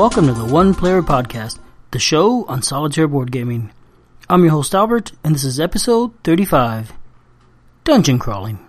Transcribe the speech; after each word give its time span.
Welcome 0.00 0.28
to 0.28 0.32
the 0.32 0.46
One 0.46 0.72
Player 0.72 1.02
Podcast, 1.02 1.58
the 1.90 1.98
show 1.98 2.46
on 2.46 2.62
solitaire 2.62 3.06
board 3.06 3.30
gaming. 3.30 3.70
I'm 4.30 4.42
your 4.42 4.52
host 4.52 4.74
Albert, 4.74 5.12
and 5.22 5.34
this 5.34 5.44
is 5.44 5.60
episode 5.60 6.14
35 6.24 6.94
Dungeon 7.84 8.18
Crawling. 8.18 8.66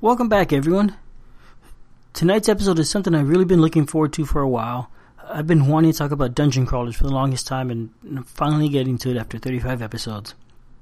Welcome 0.00 0.28
back, 0.28 0.52
everyone. 0.52 0.96
Tonight's 2.12 2.48
episode 2.48 2.80
is 2.80 2.90
something 2.90 3.14
I've 3.14 3.28
really 3.28 3.44
been 3.44 3.60
looking 3.60 3.86
forward 3.86 4.12
to 4.14 4.26
for 4.26 4.40
a 4.40 4.48
while. 4.48 4.90
I've 5.22 5.46
been 5.46 5.68
wanting 5.68 5.92
to 5.92 5.98
talk 5.98 6.10
about 6.10 6.34
dungeon 6.34 6.66
crawlers 6.66 6.96
for 6.96 7.04
the 7.04 7.14
longest 7.14 7.46
time, 7.46 7.70
and 7.70 7.90
I'm 8.02 8.24
finally 8.24 8.68
getting 8.68 8.98
to 8.98 9.12
it 9.12 9.16
after 9.16 9.38
35 9.38 9.80
episodes. 9.80 10.34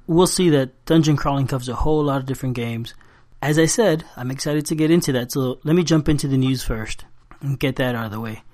We'll 0.06 0.26
see 0.26 0.48
that 0.48 0.86
dungeon 0.86 1.18
crawling 1.18 1.48
covers 1.48 1.68
a 1.68 1.74
whole 1.74 2.02
lot 2.02 2.20
of 2.20 2.24
different 2.24 2.54
games. 2.54 2.94
As 3.42 3.58
I 3.58 3.66
said, 3.66 4.04
I'm 4.16 4.30
excited 4.30 4.66
to 4.66 4.76
get 4.76 4.92
into 4.92 5.10
that, 5.12 5.32
so 5.32 5.58
let 5.64 5.74
me 5.74 5.82
jump 5.82 6.08
into 6.08 6.28
the 6.28 6.38
news 6.38 6.62
first 6.62 7.04
and 7.40 7.58
get 7.58 7.74
that 7.76 7.96
out 7.96 8.04
of 8.04 8.12
the 8.12 8.20
way. 8.20 8.44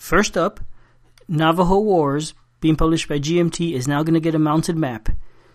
First 0.00 0.36
up, 0.36 0.58
Navajo 1.28 1.78
Wars, 1.78 2.34
being 2.60 2.74
published 2.74 3.08
by 3.08 3.20
GMT, 3.20 3.74
is 3.74 3.86
now 3.86 4.02
going 4.02 4.14
to 4.14 4.20
get 4.20 4.34
a 4.34 4.40
mounted 4.40 4.76
map. 4.76 5.08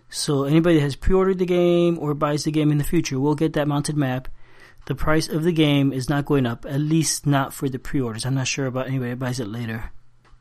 So 0.09 0.45
anybody 0.45 0.75
that 0.75 0.83
has 0.83 0.95
pre-ordered 0.95 1.39
the 1.39 1.45
game 1.45 1.99
or 1.99 2.13
buys 2.13 2.45
the 2.45 2.51
game 2.51 2.71
in 2.71 2.77
the 2.77 2.85
future 2.85 3.19
will 3.19 3.35
get 3.35 3.53
that 3.53 3.67
mounted 3.67 3.97
map. 3.97 4.29
The 4.85 4.95
price 4.95 5.27
of 5.27 5.43
the 5.43 5.51
game 5.51 5.91
is 5.91 6.09
not 6.09 6.25
going 6.25 6.45
up, 6.45 6.65
at 6.65 6.79
least 6.79 7.27
not 7.27 7.53
for 7.53 7.67
the 7.67 7.77
pre-orders. 7.77 8.25
I'm 8.25 8.35
not 8.35 8.47
sure 8.47 8.67
about 8.67 8.87
anybody 8.87 9.09
that 9.11 9.19
buys 9.19 9.41
it 9.41 9.49
later. 9.49 9.91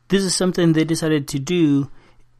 This 0.07 0.23
is 0.23 0.33
something 0.33 0.71
they 0.71 0.85
decided 0.85 1.27
to 1.29 1.39
do 1.39 1.91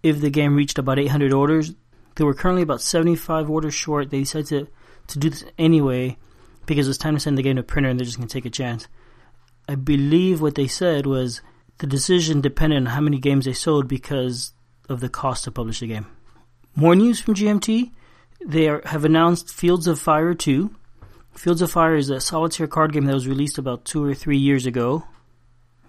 if 0.04 0.22
the 0.22 0.30
game 0.30 0.56
reached 0.56 0.80
about 0.80 1.00
800 1.00 1.34
orders. 1.34 1.74
They 2.16 2.24
were 2.24 2.34
currently 2.34 2.64
about 2.64 2.82
75 2.82 3.50
orders 3.50 3.74
short. 3.74 4.10
They 4.10 4.20
decided 4.20 4.48
to, 4.48 4.68
to 5.08 5.20
do 5.20 5.30
this 5.30 5.44
anyway 5.58 6.18
because 6.66 6.88
it's 6.88 6.98
time 6.98 7.16
to 7.16 7.20
send 7.20 7.38
the 7.38 7.44
game 7.44 7.56
to 7.56 7.62
a 7.62 7.64
printer 7.64 7.90
and 7.90 8.00
they're 8.00 8.06
just 8.06 8.18
going 8.18 8.28
to 8.28 8.34
take 8.34 8.46
a 8.46 8.50
chance. 8.50 8.88
I 9.68 9.76
believe 9.76 10.42
what 10.42 10.56
they 10.56 10.68
said 10.68 11.06
was 11.06 11.42
the 11.78 11.88
decision 11.88 12.42
depended 12.42 12.78
on 12.78 12.86
how 12.88 13.02
many 13.02 13.20
games 13.20 13.46
they 13.46 13.54
sold 13.54 13.88
because 13.88 14.54
of 14.90 15.00
the 15.00 15.10
cost 15.10 15.44
to 15.46 15.52
publish 15.52 15.80
the 15.80 15.88
game. 15.88 16.08
More 16.76 16.96
news 16.96 17.20
from 17.22 17.36
GMT. 17.36 17.92
They 18.46 18.68
are, 18.68 18.82
have 18.86 19.06
announced 19.06 19.54
Fields 19.54 19.88
of 19.88 20.00
Fire 20.00 20.34
2. 20.34 20.76
Fields 21.34 21.62
of 21.62 21.72
Fire 21.72 21.96
is 21.96 22.10
a 22.10 22.20
solitaire 22.20 22.68
card 22.68 22.94
game 22.94 23.06
that 23.06 23.14
was 23.14 23.28
released 23.28 23.58
about 23.58 23.86
two 23.86 24.04
or 24.04 24.14
three 24.14 24.38
years 24.38 24.66
ago. 24.66 25.04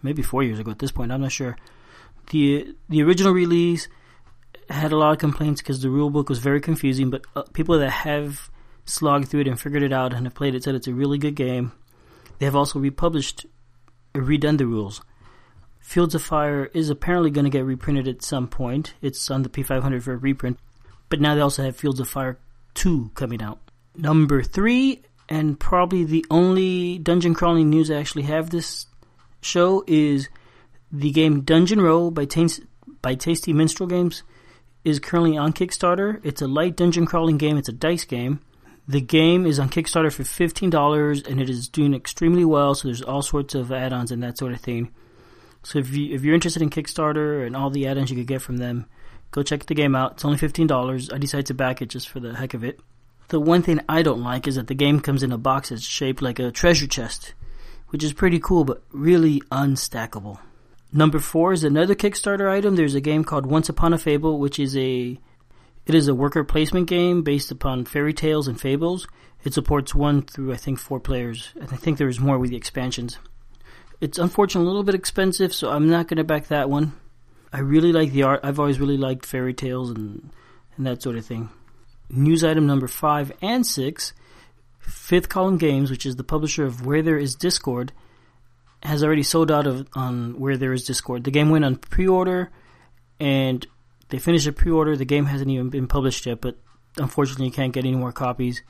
Maybe 0.02 0.22
four 0.22 0.42
years 0.42 0.58
ago 0.58 0.70
at 0.70 0.78
this 0.78 0.92
point, 0.92 1.12
I'm 1.12 1.20
not 1.20 1.32
sure. 1.32 1.56
The, 2.30 2.74
the 2.88 3.02
original 3.02 3.32
release 3.32 3.88
had 4.68 4.92
a 4.92 4.96
lot 4.96 5.12
of 5.12 5.18
complaints 5.18 5.60
because 5.60 5.82
the 5.82 5.88
rulebook 5.88 6.28
was 6.28 6.38
very 6.38 6.60
confusing, 6.60 7.10
but 7.10 7.24
uh, 7.34 7.42
people 7.52 7.78
that 7.78 7.90
have 7.90 8.50
slogged 8.84 9.28
through 9.28 9.42
it 9.42 9.48
and 9.48 9.60
figured 9.60 9.82
it 9.82 9.92
out 9.92 10.12
and 10.12 10.26
have 10.26 10.34
played 10.34 10.54
it 10.54 10.64
said 10.64 10.74
it's 10.74 10.88
a 10.88 10.94
really 10.94 11.18
good 11.18 11.34
game. 11.34 11.72
They 12.38 12.46
have 12.46 12.56
also 12.56 12.78
republished 12.78 13.46
redone 14.14 14.58
the 14.58 14.66
rules. 14.66 15.00
Fields 15.80 16.14
of 16.14 16.22
Fire 16.22 16.66
is 16.74 16.90
apparently 16.90 17.30
going 17.30 17.44
to 17.44 17.50
get 17.50 17.64
reprinted 17.64 18.08
at 18.08 18.22
some 18.22 18.48
point. 18.48 18.94
It's 19.02 19.30
on 19.30 19.42
the 19.42 19.48
P500 19.48 20.02
for 20.02 20.12
a 20.12 20.16
reprint. 20.16 20.58
But 21.08 21.20
now 21.20 21.34
they 21.34 21.40
also 21.40 21.62
have 21.62 21.76
Fields 21.76 22.00
of 22.00 22.08
Fire 22.08 22.38
2 22.74 23.10
coming 23.14 23.42
out. 23.42 23.58
Number 23.94 24.42
3, 24.42 25.02
and 25.28 25.58
probably 25.58 26.04
the 26.04 26.24
only 26.30 26.98
dungeon 26.98 27.34
crawling 27.34 27.68
news 27.68 27.90
I 27.90 27.96
actually 27.96 28.22
have 28.22 28.50
this 28.50 28.86
show, 29.42 29.84
is 29.86 30.28
the 30.90 31.10
game 31.10 31.42
Dungeon 31.42 31.80
Roll 31.80 32.10
by, 32.10 32.26
by 33.02 33.14
Tasty 33.14 33.52
Minstrel 33.52 33.88
Games 33.88 34.22
is 34.84 35.00
currently 35.00 35.36
on 35.36 35.52
Kickstarter. 35.52 36.20
It's 36.24 36.42
a 36.42 36.48
light 36.48 36.76
dungeon 36.76 37.06
crawling 37.06 37.38
game. 37.38 37.56
It's 37.56 37.68
a 37.68 37.72
dice 37.72 38.04
game. 38.04 38.40
The 38.88 39.00
game 39.00 39.46
is 39.46 39.58
on 39.58 39.70
Kickstarter 39.70 40.12
for 40.12 40.24
fifteen 40.24 40.70
dollars, 40.70 41.22
and 41.22 41.40
it 41.40 41.48
is 41.48 41.68
doing 41.68 41.94
extremely 41.94 42.44
well. 42.44 42.74
So 42.74 42.88
there's 42.88 43.02
all 43.02 43.22
sorts 43.22 43.54
of 43.54 43.70
add-ons 43.70 44.10
and 44.10 44.22
that 44.22 44.38
sort 44.38 44.52
of 44.52 44.60
thing. 44.60 44.92
So 45.62 45.78
if 45.78 45.94
you 45.94 46.14
if 46.14 46.24
you're 46.24 46.34
interested 46.34 46.62
in 46.62 46.70
Kickstarter 46.70 47.46
and 47.46 47.54
all 47.54 47.70
the 47.70 47.86
add-ons 47.86 48.10
you 48.10 48.16
could 48.16 48.26
get 48.26 48.42
from 48.42 48.56
them, 48.56 48.86
go 49.30 49.42
check 49.42 49.66
the 49.66 49.74
game 49.74 49.94
out. 49.94 50.12
It's 50.12 50.24
only 50.24 50.38
fifteen 50.38 50.66
dollars. 50.66 51.10
I 51.12 51.18
decided 51.18 51.46
to 51.46 51.54
back 51.54 51.80
it 51.80 51.90
just 51.90 52.08
for 52.08 52.18
the 52.18 52.34
heck 52.34 52.54
of 52.54 52.64
it. 52.64 52.80
The 53.28 53.40
one 53.40 53.62
thing 53.62 53.80
I 53.88 54.02
don't 54.02 54.22
like 54.22 54.48
is 54.48 54.56
that 54.56 54.66
the 54.66 54.74
game 54.74 55.00
comes 55.00 55.22
in 55.22 55.32
a 55.32 55.38
box 55.38 55.68
that's 55.68 55.82
shaped 55.82 56.20
like 56.20 56.40
a 56.40 56.50
treasure 56.50 56.88
chest, 56.88 57.34
which 57.88 58.02
is 58.02 58.12
pretty 58.12 58.40
cool 58.40 58.64
but 58.64 58.82
really 58.90 59.40
unstackable. 59.52 60.38
Number 60.92 61.20
four 61.20 61.52
is 61.52 61.64
another 61.64 61.94
Kickstarter 61.94 62.50
item. 62.50 62.76
There's 62.76 62.96
a 62.96 63.00
game 63.00 63.24
called 63.24 63.46
Once 63.46 63.70
Upon 63.70 63.94
a 63.94 63.98
Fable, 63.98 64.38
which 64.38 64.58
is 64.58 64.76
a 64.76 65.18
it 65.86 65.94
is 65.94 66.08
a 66.08 66.14
worker 66.14 66.44
placement 66.44 66.88
game 66.88 67.22
based 67.22 67.50
upon 67.50 67.84
fairy 67.84 68.12
tales 68.12 68.48
and 68.48 68.60
fables. 68.60 69.06
It 69.44 69.54
supports 69.54 69.94
one 69.94 70.22
through 70.22 70.52
I 70.52 70.56
think 70.56 70.78
four 70.78 71.00
players, 71.00 71.52
and 71.60 71.68
I 71.72 71.76
think 71.76 71.98
there's 71.98 72.20
more 72.20 72.38
with 72.38 72.50
the 72.50 72.56
expansions. 72.56 73.18
It's 74.00 74.18
unfortunately 74.18 74.66
a 74.66 74.70
little 74.70 74.84
bit 74.84 74.94
expensive, 74.94 75.52
so 75.52 75.70
I'm 75.70 75.88
not 75.88 76.08
going 76.08 76.18
to 76.18 76.24
back 76.24 76.48
that 76.48 76.70
one. 76.70 76.92
I 77.52 77.60
really 77.60 77.92
like 77.92 78.12
the 78.12 78.22
art. 78.22 78.40
I've 78.42 78.58
always 78.58 78.80
really 78.80 78.96
liked 78.96 79.26
fairy 79.26 79.54
tales 79.54 79.90
and 79.90 80.30
and 80.76 80.86
that 80.86 81.02
sort 81.02 81.16
of 81.16 81.26
thing. 81.26 81.50
News 82.08 82.44
item 82.44 82.66
number 82.66 82.88
five 82.88 83.32
and 83.42 83.66
six, 83.66 84.12
Fifth 84.78 85.28
Column 85.28 85.58
Games, 85.58 85.90
which 85.90 86.06
is 86.06 86.16
the 86.16 86.24
publisher 86.24 86.64
of 86.64 86.86
Where 86.86 87.02
There 87.02 87.18
Is 87.18 87.34
Discord, 87.34 87.92
has 88.82 89.04
already 89.04 89.22
sold 89.22 89.50
out 89.50 89.66
of 89.66 89.88
on 89.94 90.38
Where 90.38 90.56
There 90.56 90.72
Is 90.72 90.84
Discord. 90.84 91.24
The 91.24 91.30
game 91.30 91.50
went 91.50 91.64
on 91.64 91.76
pre-order, 91.76 92.50
and 93.20 93.66
they 94.12 94.18
finished 94.18 94.44
the 94.44 94.52
pre-order. 94.52 94.94
The 94.94 95.06
game 95.06 95.24
hasn't 95.24 95.50
even 95.50 95.70
been 95.70 95.88
published 95.88 96.26
yet, 96.26 96.42
but 96.42 96.58
unfortunately, 96.98 97.46
you 97.46 97.52
can't 97.52 97.72
get 97.72 97.86
any 97.86 97.96
more 97.96 98.12
copies. 98.12 98.62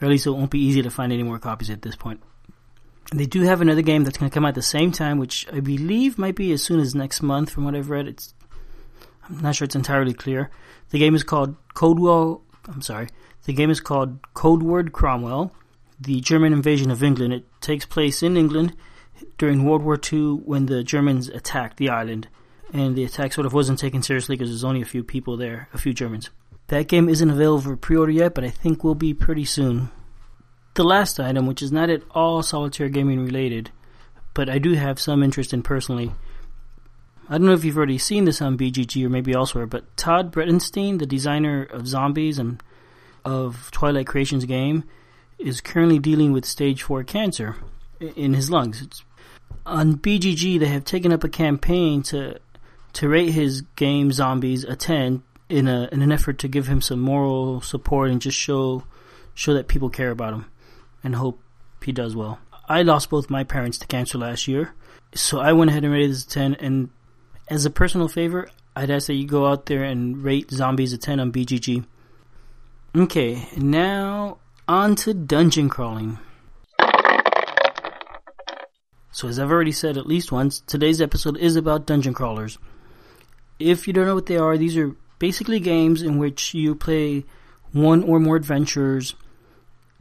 Or 0.00 0.06
at 0.06 0.10
least 0.10 0.26
it 0.26 0.30
won't 0.30 0.50
be 0.50 0.64
easy 0.64 0.80
to 0.80 0.90
find 0.90 1.12
any 1.12 1.22
more 1.22 1.38
copies 1.38 1.68
at 1.68 1.82
this 1.82 1.94
point. 1.94 2.22
They 3.12 3.26
do 3.26 3.42
have 3.42 3.60
another 3.60 3.82
game 3.82 4.02
that's 4.02 4.16
going 4.16 4.30
to 4.30 4.34
come 4.34 4.46
out 4.46 4.50
at 4.50 4.54
the 4.54 4.62
same 4.62 4.90
time, 4.90 5.18
which 5.18 5.46
I 5.52 5.60
believe 5.60 6.16
might 6.16 6.36
be 6.36 6.52
as 6.52 6.62
soon 6.62 6.80
as 6.80 6.94
next 6.94 7.20
month, 7.20 7.50
from 7.50 7.64
what 7.64 7.74
I've 7.74 7.90
read. 7.90 8.08
It's 8.08 8.32
I'm 9.28 9.40
not 9.40 9.54
sure 9.54 9.66
it's 9.66 9.76
entirely 9.76 10.14
clear. 10.14 10.50
The 10.88 10.98
game 10.98 11.14
is 11.14 11.22
called 11.22 11.54
Codewell. 11.74 12.40
I'm 12.66 12.80
sorry. 12.80 13.08
The 13.44 13.52
game 13.52 13.68
is 13.68 13.80
called 13.80 14.20
Code 14.32 14.62
Word 14.62 14.92
Cromwell, 14.92 15.52
the 16.00 16.22
German 16.22 16.54
invasion 16.54 16.90
of 16.90 17.02
England. 17.02 17.34
It 17.34 17.44
takes 17.60 17.84
place 17.84 18.22
in 18.22 18.38
England 18.38 18.74
during 19.36 19.64
World 19.64 19.82
War 19.82 20.00
II 20.10 20.40
when 20.44 20.64
the 20.64 20.82
Germans 20.82 21.28
attacked 21.28 21.76
the 21.76 21.90
island, 21.90 22.28
and 22.72 22.96
the 22.96 23.04
attack 23.04 23.32
sort 23.32 23.46
of 23.46 23.52
wasn't 23.52 23.78
taken 23.78 24.02
seriously 24.02 24.36
because 24.36 24.48
there's 24.50 24.64
only 24.64 24.82
a 24.82 24.86
few 24.86 25.04
people 25.04 25.36
there, 25.36 25.68
a 25.74 25.78
few 25.78 25.92
Germans. 25.92 26.30
That 26.68 26.88
game 26.88 27.08
isn't 27.08 27.30
available 27.30 27.60
for 27.60 27.76
pre-order 27.76 28.12
yet, 28.12 28.34
but 28.34 28.44
I 28.44 28.50
think 28.50 28.82
will 28.82 28.94
be 28.94 29.12
pretty 29.12 29.44
soon. 29.44 29.90
The 30.74 30.84
last 30.84 31.20
item, 31.20 31.46
which 31.46 31.60
is 31.60 31.70
not 31.70 31.90
at 31.90 32.02
all 32.12 32.42
solitaire 32.42 32.88
gaming 32.88 33.22
related, 33.22 33.70
but 34.32 34.48
I 34.48 34.58
do 34.58 34.72
have 34.72 34.98
some 34.98 35.22
interest 35.22 35.52
in 35.52 35.62
personally. 35.62 36.12
I 37.28 37.38
don't 37.38 37.46
know 37.46 37.52
if 37.52 37.64
you've 37.64 37.76
already 37.76 37.98
seen 37.98 38.24
this 38.24 38.40
on 38.40 38.56
BGG 38.56 39.04
or 39.04 39.10
maybe 39.10 39.34
elsewhere, 39.34 39.66
but 39.66 39.96
Todd 39.96 40.32
Breitenstein, 40.32 40.98
the 40.98 41.06
designer 41.06 41.62
of 41.62 41.86
Zombies 41.86 42.38
and 42.38 42.62
of 43.24 43.70
Twilight 43.70 44.06
Creations 44.06 44.46
game, 44.46 44.84
is 45.38 45.60
currently 45.60 45.98
dealing 45.98 46.32
with 46.32 46.46
stage 46.46 46.82
4 46.82 47.04
cancer 47.04 47.56
in 48.00 48.32
his 48.32 48.50
lungs. 48.50 48.80
It's, 48.80 49.04
on 49.66 49.98
BGG, 49.98 50.58
they 50.58 50.66
have 50.66 50.84
taken 50.84 51.12
up 51.12 51.22
a 51.22 51.28
campaign 51.28 52.02
to 52.04 52.40
to 52.94 53.08
rate 53.08 53.30
his 53.30 53.62
game 53.76 54.12
Zombies 54.12 54.64
a 54.64 54.76
10 54.76 55.22
in 55.48 55.68
a 55.68 55.88
in 55.92 56.02
an 56.02 56.12
effort 56.12 56.38
to 56.38 56.48
give 56.48 56.66
him 56.66 56.80
some 56.80 57.00
moral 57.00 57.60
support 57.60 58.10
and 58.10 58.20
just 58.20 58.38
show 58.38 58.84
show 59.34 59.54
that 59.54 59.68
people 59.68 59.90
care 59.90 60.10
about 60.10 60.32
him 60.32 60.46
and 61.02 61.14
hope 61.14 61.40
he 61.82 61.92
does 61.92 62.14
well. 62.16 62.38
I 62.68 62.82
lost 62.82 63.10
both 63.10 63.28
my 63.28 63.44
parents 63.44 63.78
to 63.78 63.86
cancer 63.86 64.18
last 64.18 64.48
year, 64.48 64.72
so 65.14 65.40
I 65.40 65.52
went 65.52 65.70
ahead 65.70 65.84
and 65.84 65.92
rated 65.92 66.10
this 66.10 66.24
a 66.24 66.28
10. 66.28 66.54
And 66.54 66.90
as 67.48 67.64
a 67.64 67.70
personal 67.70 68.08
favor, 68.08 68.48
I'd 68.74 68.90
ask 68.90 69.08
that 69.08 69.14
you 69.14 69.26
go 69.26 69.46
out 69.46 69.66
there 69.66 69.82
and 69.82 70.22
rate 70.22 70.50
Zombies 70.50 70.92
a 70.92 70.98
10 70.98 71.20
on 71.20 71.32
BGG. 71.32 71.84
Okay, 72.96 73.48
now 73.56 74.38
on 74.68 74.96
to 74.96 75.12
dungeon 75.14 75.68
crawling. 75.68 76.18
So, 79.14 79.28
as 79.28 79.38
I've 79.38 79.50
already 79.50 79.72
said 79.72 79.98
at 79.98 80.06
least 80.06 80.32
once, 80.32 80.60
today's 80.60 81.02
episode 81.02 81.36
is 81.36 81.56
about 81.56 81.84
dungeon 81.84 82.14
crawlers. 82.14 82.58
If 83.70 83.86
you 83.86 83.92
don't 83.92 84.06
know 84.06 84.14
what 84.14 84.26
they 84.26 84.36
are, 84.36 84.56
these 84.56 84.76
are 84.76 84.94
basically 85.18 85.60
games 85.60 86.02
in 86.02 86.18
which 86.18 86.54
you 86.54 86.74
play 86.74 87.24
one 87.72 88.02
or 88.02 88.18
more 88.18 88.36
adventures 88.36 89.14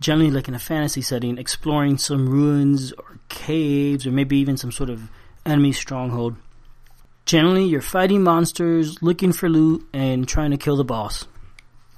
generally 0.02 0.32
like 0.32 0.48
in 0.48 0.56
a 0.56 0.60
fantasy 0.60 1.02
setting, 1.02 1.38
exploring 1.38 1.98
some 1.98 2.28
ruins 2.28 2.92
or 2.92 3.20
caves 3.30 4.06
or 4.06 4.12
maybe 4.12 4.38
even 4.38 4.58
some 4.58 4.72
sort 4.72 4.90
of 4.90 5.10
enemy 5.46 5.72
stronghold. 5.72 6.36
Generally, 7.26 7.66
you're 7.66 7.82
fighting 7.82 8.24
monsters, 8.24 9.02
looking 9.02 9.32
for 9.32 9.48
loot, 9.48 9.88
and 9.94 10.28
trying 10.28 10.52
to 10.52 10.58
kill 10.58 10.76
the 10.76 10.84
boss. 10.84 11.28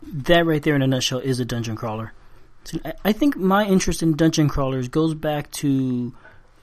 That 0.05 0.45
right 0.45 0.61
there 0.61 0.75
in 0.75 0.81
a 0.81 0.87
nutshell 0.87 1.19
is 1.19 1.39
a 1.39 1.45
dungeon 1.45 1.77
crawler. 1.77 2.11
So 2.65 2.77
I 3.03 3.13
think 3.13 3.37
my 3.37 3.65
interest 3.65 4.03
in 4.03 4.15
dungeon 4.15 4.49
crawlers 4.49 4.89
goes 4.89 5.13
back 5.15 5.49
to 5.51 6.13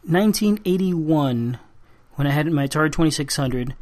1981 0.05 1.59
when 2.15 2.27
I 2.27 2.31
had 2.31 2.47
my 2.53 2.69
Atari 2.69 2.93
2600. 2.93 3.75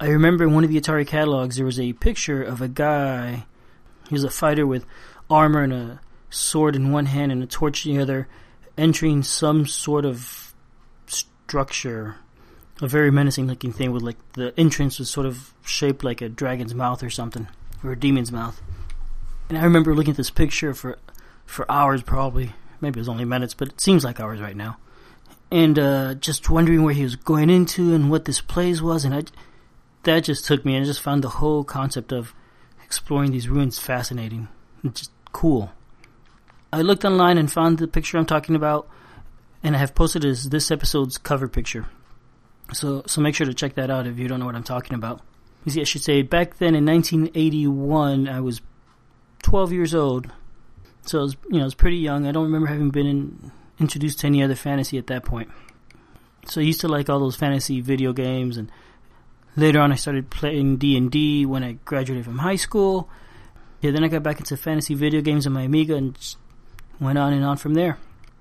I 0.00 0.08
remember 0.08 0.44
in 0.44 0.54
one 0.54 0.64
of 0.64 0.70
the 0.70 0.80
Atari 0.80 1.06
catalogs 1.06 1.56
there 1.56 1.66
was 1.66 1.78
a 1.78 1.92
picture 1.92 2.42
of 2.42 2.62
a 2.62 2.68
guy. 2.68 3.44
He 4.08 4.14
was 4.14 4.24
a 4.24 4.30
fighter 4.30 4.66
with 4.66 4.86
armor 5.28 5.62
and 5.62 5.74
a 5.74 6.00
sword 6.30 6.74
in 6.74 6.90
one 6.90 7.04
hand 7.04 7.30
and 7.30 7.42
a 7.42 7.46
torch 7.46 7.84
in 7.84 7.96
the 7.96 8.02
other, 8.02 8.26
entering 8.78 9.22
some 9.22 9.66
sort 9.66 10.06
of 10.06 10.54
structure, 11.06 12.16
a 12.80 12.88
very 12.88 13.10
menacing 13.10 13.46
looking 13.46 13.72
thing 13.72 13.92
with 13.92 14.02
like 14.02 14.16
the 14.32 14.58
entrance 14.58 14.98
was 14.98 15.10
sort 15.10 15.26
of 15.26 15.52
shaped 15.66 16.02
like 16.02 16.22
a 16.22 16.30
dragon's 16.30 16.74
mouth 16.74 17.02
or 17.02 17.10
something, 17.10 17.46
or 17.84 17.92
a 17.92 17.98
demon's 17.98 18.32
mouth. 18.32 18.60
And 19.50 19.58
I 19.58 19.64
remember 19.64 19.94
looking 19.94 20.12
at 20.12 20.16
this 20.16 20.30
picture 20.30 20.72
for 20.72 20.98
for 21.44 21.70
hours, 21.70 22.02
probably 22.02 22.54
maybe 22.80 22.98
it 22.98 23.02
was 23.02 23.08
only 23.08 23.26
minutes, 23.26 23.52
but 23.52 23.68
it 23.68 23.80
seems 23.82 24.02
like 24.02 24.18
hours 24.18 24.40
right 24.40 24.56
now. 24.56 24.78
And 25.50 25.78
uh, 25.78 26.14
just 26.14 26.48
wondering 26.48 26.84
where 26.84 26.94
he 26.94 27.02
was 27.02 27.16
going 27.16 27.50
into 27.50 27.92
and 27.92 28.10
what 28.10 28.24
this 28.24 28.40
place 28.40 28.80
was, 28.80 29.04
and 29.04 29.14
I 29.14 29.24
that 30.04 30.24
just 30.24 30.44
took 30.44 30.64
me 30.64 30.74
and 30.74 30.84
I 30.84 30.86
just 30.86 31.00
found 31.00 31.22
the 31.22 31.28
whole 31.28 31.64
concept 31.64 32.12
of 32.12 32.34
exploring 32.84 33.30
these 33.32 33.48
ruins 33.48 33.78
fascinating, 33.78 34.48
and 34.82 34.94
just 34.94 35.12
cool. 35.32 35.70
I 36.72 36.82
looked 36.82 37.04
online 37.04 37.38
and 37.38 37.50
found 37.50 37.78
the 37.78 37.88
picture 37.88 38.18
I'm 38.18 38.26
talking 38.26 38.54
about, 38.54 38.88
and 39.62 39.74
I 39.74 39.78
have 39.78 39.94
posted 39.94 40.24
as 40.24 40.48
this 40.48 40.70
episode's 40.70 41.18
cover 41.18 41.48
picture. 41.48 41.86
So, 42.72 43.02
so 43.06 43.20
make 43.20 43.34
sure 43.34 43.46
to 43.46 43.54
check 43.54 43.74
that 43.74 43.90
out 43.90 44.06
if 44.06 44.18
you 44.18 44.28
don't 44.28 44.40
know 44.40 44.46
what 44.46 44.54
I'm 44.54 44.62
talking 44.62 44.94
about. 44.94 45.20
You 45.64 45.72
see, 45.72 45.80
I 45.80 45.84
should 45.84 46.02
say 46.02 46.22
back 46.22 46.58
then 46.58 46.74
in 46.74 46.86
1981, 46.86 48.28
I 48.28 48.40
was 48.40 48.60
12 49.42 49.72
years 49.72 49.94
old, 49.94 50.32
so 51.02 51.18
I 51.18 51.22
was, 51.22 51.36
you 51.48 51.56
know, 51.56 51.62
I 51.62 51.64
was 51.64 51.74
pretty 51.74 51.98
young. 51.98 52.26
I 52.26 52.32
don't 52.32 52.44
remember 52.44 52.68
having 52.68 52.90
been 52.90 53.06
in, 53.06 53.52
introduced 53.78 54.20
to 54.20 54.26
any 54.26 54.42
other 54.42 54.54
fantasy 54.54 54.98
at 54.98 55.08
that 55.08 55.24
point. 55.24 55.50
So 56.46 56.60
I 56.60 56.64
used 56.64 56.80
to 56.80 56.88
like 56.88 57.08
all 57.08 57.20
those 57.20 57.36
fantasy 57.36 57.80
video 57.80 58.12
games, 58.12 58.56
and 58.56 58.70
later 59.56 59.80
on, 59.80 59.92
I 59.92 59.96
started 59.96 60.30
playing 60.30 60.76
D 60.76 60.96
and 60.96 61.10
D 61.10 61.46
when 61.46 61.62
I 61.62 61.72
graduated 61.84 62.24
from 62.24 62.38
high 62.38 62.56
school. 62.56 63.08
Yeah, 63.80 63.92
then 63.92 64.04
I 64.04 64.08
got 64.08 64.22
back 64.22 64.38
into 64.38 64.56
fantasy 64.56 64.94
video 64.94 65.20
games 65.20 65.46
on 65.46 65.52
my 65.52 65.62
Amiga 65.62 65.96
and 65.96 66.16
went 67.00 67.18
on 67.18 67.32
and 67.32 67.44
on 67.44 67.56
from 67.56 67.74
there. 67.74 67.98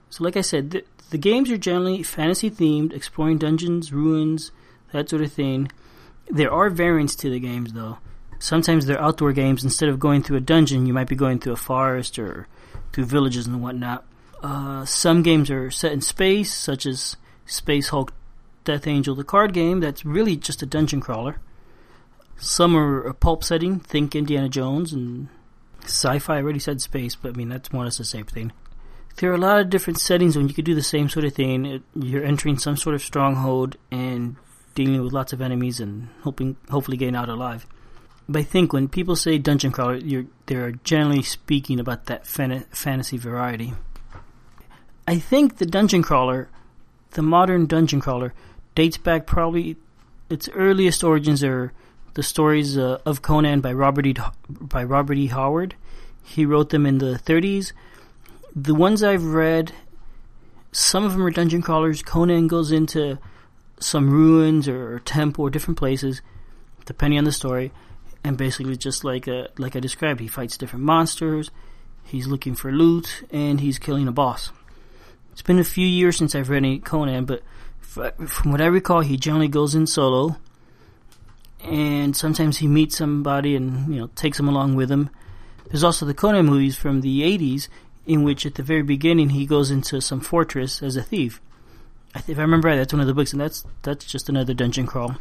So, 0.09 0.23
like 0.23 0.35
I 0.35 0.41
said, 0.41 0.71
the, 0.71 0.83
the 1.11 1.17
games 1.17 1.49
are 1.49 1.57
generally 1.57 2.03
fantasy 2.03 2.51
themed, 2.51 2.93
exploring 2.93 3.37
dungeons, 3.37 3.93
ruins, 3.93 4.51
that 4.91 5.09
sort 5.09 5.21
of 5.21 5.31
thing. 5.31 5.71
There 6.29 6.51
are 6.51 6.69
variants 6.69 7.15
to 7.17 7.29
the 7.29 7.39
games, 7.39 7.73
though. 7.73 7.99
Sometimes 8.39 8.85
they're 8.85 9.01
outdoor 9.01 9.33
games. 9.33 9.63
Instead 9.63 9.89
of 9.89 9.99
going 9.99 10.23
through 10.23 10.37
a 10.37 10.41
dungeon, 10.41 10.85
you 10.85 10.93
might 10.93 11.07
be 11.07 11.15
going 11.15 11.39
through 11.39 11.53
a 11.53 11.57
forest 11.57 12.19
or 12.19 12.47
through 12.91 13.05
villages 13.05 13.47
and 13.47 13.61
whatnot. 13.61 14.05
Uh, 14.41 14.85
some 14.85 15.21
games 15.23 15.49
are 15.49 15.69
set 15.71 15.91
in 15.91 16.01
space, 16.01 16.53
such 16.53 16.85
as 16.85 17.17
Space 17.45 17.89
Hulk 17.89 18.13
Death 18.69 18.85
Angel, 18.85 19.15
the 19.15 19.23
card 19.23 19.51
game, 19.51 19.79
that's 19.79 20.05
really 20.05 20.35
just 20.35 20.61
a 20.61 20.65
dungeon 20.67 21.01
crawler. 21.01 21.39
Some 22.37 22.75
are 22.75 23.01
a 23.01 23.15
pulp 23.15 23.43
setting, 23.43 23.79
think 23.79 24.15
Indiana 24.15 24.47
Jones, 24.47 24.93
and 24.93 25.27
sci-fi. 25.85 26.37
I 26.37 26.41
already 26.43 26.59
said 26.59 26.79
space, 26.79 27.15
but 27.15 27.33
I 27.33 27.35
mean 27.35 27.49
that's 27.49 27.73
more 27.73 27.81
or 27.81 27.85
less 27.85 27.97
the 27.97 28.05
same 28.05 28.25
thing. 28.25 28.51
There 29.15 29.31
are 29.31 29.33
a 29.33 29.39
lot 29.39 29.59
of 29.59 29.71
different 29.71 29.99
settings 29.99 30.37
when 30.37 30.47
you 30.47 30.53
could 30.53 30.65
do 30.65 30.75
the 30.75 30.83
same 30.83 31.09
sort 31.09 31.25
of 31.25 31.33
thing. 31.33 31.65
It, 31.65 31.81
you're 31.95 32.23
entering 32.23 32.59
some 32.59 32.77
sort 32.77 32.93
of 32.93 33.01
stronghold 33.01 33.75
and 33.89 34.35
dealing 34.75 35.03
with 35.03 35.13
lots 35.13 35.33
of 35.33 35.41
enemies 35.41 35.79
and 35.79 36.09
hoping, 36.21 36.55
hopefully, 36.69 36.95
getting 36.95 37.15
out 37.15 37.27
alive. 37.27 37.65
But 38.29 38.41
I 38.41 38.43
think 38.43 38.71
when 38.71 38.87
people 38.87 39.15
say 39.15 39.39
dungeon 39.39 39.71
crawler, 39.71 39.99
they're 40.45 40.73
generally 40.83 41.23
speaking 41.23 41.79
about 41.79 42.05
that 42.05 42.27
fan- 42.27 42.65
fantasy 42.69 43.17
variety. 43.17 43.73
I 45.07 45.17
think 45.17 45.57
the 45.57 45.65
dungeon 45.65 46.03
crawler, 46.03 46.49
the 47.11 47.23
modern 47.23 47.65
dungeon 47.65 47.99
crawler, 47.99 48.35
dates 48.75 48.97
back 48.97 49.25
probably 49.25 49.77
its 50.29 50.47
earliest 50.49 51.03
origins 51.03 51.43
are 51.43 51.73
the 52.13 52.23
stories 52.23 52.77
uh, 52.77 52.99
of 53.05 53.21
Conan 53.21 53.61
by 53.61 53.73
Robert 53.73 54.05
E. 54.05 54.15
by 54.47 54.83
Robert 54.83 55.17
E. 55.17 55.27
Howard. 55.27 55.75
He 56.23 56.45
wrote 56.45 56.69
them 56.69 56.85
in 56.85 56.99
the 56.99 57.19
30s. 57.23 57.71
The 58.55 58.75
ones 58.75 59.03
I've 59.03 59.25
read, 59.25 59.71
some 60.71 61.03
of 61.03 61.13
them 61.13 61.23
are 61.23 61.31
dungeon 61.31 61.61
crawlers. 61.61 62.01
Conan 62.01 62.47
goes 62.47 62.71
into 62.71 63.17
some 63.79 64.09
ruins 64.09 64.67
or 64.67 64.99
temple 64.99 65.45
or 65.45 65.49
different 65.49 65.77
places, 65.77 66.21
depending 66.85 67.17
on 67.17 67.23
the 67.23 67.31
story, 67.31 67.71
and 68.23 68.37
basically 68.37 68.75
just 68.75 69.03
like 69.03 69.27
uh, 69.27 69.47
like 69.57 69.75
I 69.75 69.79
described, 69.79 70.19
he 70.19 70.27
fights 70.27 70.57
different 70.57 70.85
monsters. 70.85 71.51
He's 72.03 72.27
looking 72.27 72.55
for 72.55 72.71
loot 72.71 73.23
and 73.31 73.61
he's 73.61 73.79
killing 73.79 74.07
a 74.07 74.11
boss. 74.11 74.51
It's 75.31 75.41
been 75.41 75.59
a 75.59 75.63
few 75.63 75.87
years 75.87 76.17
since 76.17 76.35
I've 76.35 76.49
read 76.49 76.57
any 76.57 76.79
Conan, 76.79 77.25
but 77.25 77.43
from 77.89 78.51
what 78.51 78.61
I 78.61 78.67
recall, 78.67 79.01
he 79.01 79.17
generally 79.17 79.47
goes 79.47 79.75
in 79.75 79.87
solo 79.87 80.37
and 81.63 82.15
sometimes 82.15 82.57
he 82.57 82.67
meets 82.67 82.97
somebody 82.97 83.55
and 83.55 83.93
you 83.93 83.99
know 83.99 84.07
takes 84.15 84.39
him 84.39 84.47
along 84.47 84.75
with 84.75 84.91
him. 84.91 85.09
There's 85.67 85.83
also 85.83 86.05
the 86.05 86.13
Conan 86.13 86.45
movies 86.45 86.75
from 86.75 87.01
the 87.01 87.21
80s 87.21 87.67
in 88.05 88.23
which 88.23 88.45
at 88.45 88.55
the 88.55 88.63
very 88.63 88.81
beginning 88.81 89.31
he 89.31 89.45
goes 89.45 89.69
into 89.69 90.01
some 90.01 90.19
fortress 90.19 90.81
as 90.81 90.95
a 90.95 91.03
thief. 91.03 91.41
If 92.27 92.39
I 92.39 92.41
remember 92.41 92.69
right, 92.69 92.77
that's 92.77 92.93
one 92.93 93.01
of 93.01 93.07
the 93.07 93.13
books, 93.13 93.33
and 93.33 93.41
that's 93.41 93.65
that's 93.83 94.05
just 94.05 94.29
another 94.29 94.53
dungeon 94.53 94.87
crawl. 94.87 95.17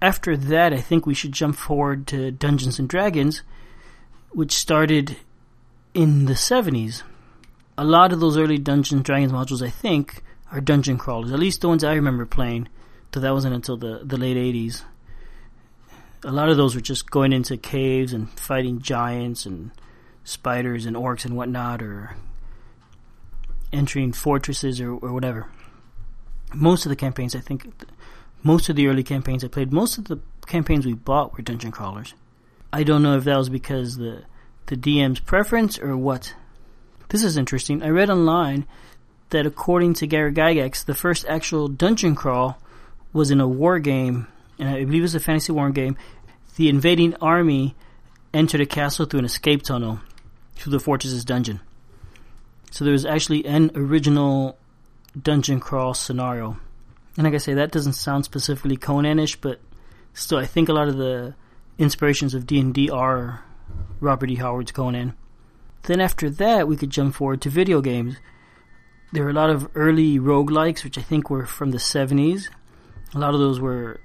After 0.00 0.36
that, 0.36 0.72
I 0.72 0.80
think 0.80 1.06
we 1.06 1.14
should 1.14 1.32
jump 1.32 1.54
forward 1.54 2.08
to 2.08 2.32
Dungeons 2.32 2.80
and 2.80 2.88
Dragons, 2.88 3.42
which 4.30 4.52
started 4.52 5.16
in 5.94 6.24
the 6.24 6.32
70s. 6.32 7.02
A 7.78 7.84
lot 7.84 8.12
of 8.12 8.18
those 8.18 8.36
early 8.36 8.58
Dungeons 8.58 8.92
and 8.92 9.04
Dragons 9.04 9.30
modules, 9.30 9.64
I 9.64 9.70
think, 9.70 10.24
are 10.52 10.60
dungeon 10.60 10.98
crawlers. 10.98 11.32
At 11.32 11.40
least 11.40 11.60
the 11.60 11.68
ones 11.68 11.82
I 11.82 11.94
remember 11.94 12.26
playing. 12.26 12.68
Though 13.10 13.20
that 13.20 13.32
wasn't 13.34 13.54
until 13.54 13.76
the, 13.76 14.00
the 14.04 14.16
late 14.16 14.36
80s 14.36 14.84
a 16.24 16.30
lot 16.30 16.48
of 16.48 16.56
those 16.56 16.74
were 16.74 16.80
just 16.80 17.10
going 17.10 17.32
into 17.32 17.56
caves 17.56 18.12
and 18.12 18.30
fighting 18.38 18.80
giants 18.80 19.46
and 19.46 19.72
spiders 20.24 20.86
and 20.86 20.96
orcs 20.96 21.24
and 21.24 21.36
whatnot, 21.36 21.82
or 21.82 22.16
entering 23.72 24.12
fortresses 24.12 24.80
or, 24.80 24.92
or 24.92 25.12
whatever. 25.12 25.48
Most 26.54 26.84
of 26.86 26.90
the 26.90 26.96
campaigns, 26.96 27.34
I 27.34 27.40
think, 27.40 27.66
most 28.42 28.68
of 28.68 28.76
the 28.76 28.86
early 28.86 29.02
campaigns 29.02 29.42
I 29.42 29.48
played, 29.48 29.72
most 29.72 29.98
of 29.98 30.04
the 30.04 30.20
campaigns 30.46 30.86
we 30.86 30.94
bought 30.94 31.36
were 31.36 31.42
dungeon 31.42 31.72
crawlers. 31.72 32.14
I 32.72 32.84
don't 32.84 33.02
know 33.02 33.16
if 33.16 33.24
that 33.24 33.38
was 33.38 33.48
because 33.48 33.96
the 33.96 34.24
the 34.66 34.76
DM's 34.76 35.20
preference 35.20 35.78
or 35.78 35.96
what. 35.96 36.34
This 37.08 37.24
is 37.24 37.36
interesting. 37.36 37.82
I 37.82 37.88
read 37.88 38.08
online 38.08 38.66
that 39.32 39.46
according 39.46 39.94
to 39.94 40.06
Gary 40.06 40.32
Gygax, 40.32 40.84
the 40.84 40.94
first 40.94 41.26
actual 41.28 41.68
dungeon 41.68 42.14
crawl 42.14 42.58
was 43.12 43.30
in 43.30 43.40
a 43.40 43.48
war 43.48 43.78
game 43.78 44.28
and 44.58 44.68
I 44.68 44.84
believe 44.84 45.00
it 45.00 45.02
was 45.02 45.14
a 45.14 45.20
fantasy 45.20 45.52
war 45.52 45.70
game. 45.70 45.96
The 46.56 46.68
invading 46.68 47.16
army 47.16 47.74
entered 48.32 48.60
a 48.60 48.66
castle 48.66 49.06
through 49.06 49.18
an 49.18 49.24
escape 49.24 49.62
tunnel 49.62 50.00
through 50.54 50.70
the 50.70 50.78
fortress's 50.78 51.24
dungeon. 51.24 51.60
So 52.70 52.84
there 52.84 52.92
was 52.92 53.04
actually 53.04 53.44
an 53.44 53.72
original 53.74 54.56
dungeon 55.20 55.60
crawl 55.60 55.94
scenario. 55.94 56.58
And 57.16 57.24
like 57.24 57.34
I 57.34 57.38
say, 57.38 57.54
that 57.54 57.72
doesn't 57.72 57.94
sound 57.94 58.24
specifically 58.24 58.76
Conan-ish, 58.76 59.36
but 59.40 59.60
still, 60.14 60.38
I 60.38 60.46
think 60.46 60.68
a 60.68 60.72
lot 60.72 60.88
of 60.88 60.96
the 60.96 61.34
inspirations 61.76 62.32
of 62.34 62.46
D&D 62.46 62.88
are 62.88 63.42
Robert 64.00 64.30
E. 64.30 64.36
Howard's 64.36 64.72
Conan. 64.72 65.14
Then 65.82 66.00
after 66.00 66.30
that, 66.30 66.68
we 66.68 66.76
could 66.76 66.90
jump 66.90 67.14
forward 67.16 67.42
to 67.42 67.50
video 67.50 67.80
games. 67.80 68.16
There 69.12 69.24
were 69.24 69.30
a 69.30 69.34
lot 69.34 69.50
of 69.50 69.68
early 69.74 70.18
roguelikes, 70.18 70.84
which 70.84 70.96
I 70.96 71.02
think 71.02 71.28
were 71.28 71.44
from 71.44 71.70
the 71.70 71.78
70s. 71.78 72.48
A 73.14 73.18
lot 73.18 73.34
of 73.34 73.40
those 73.40 73.60
were 73.60 74.00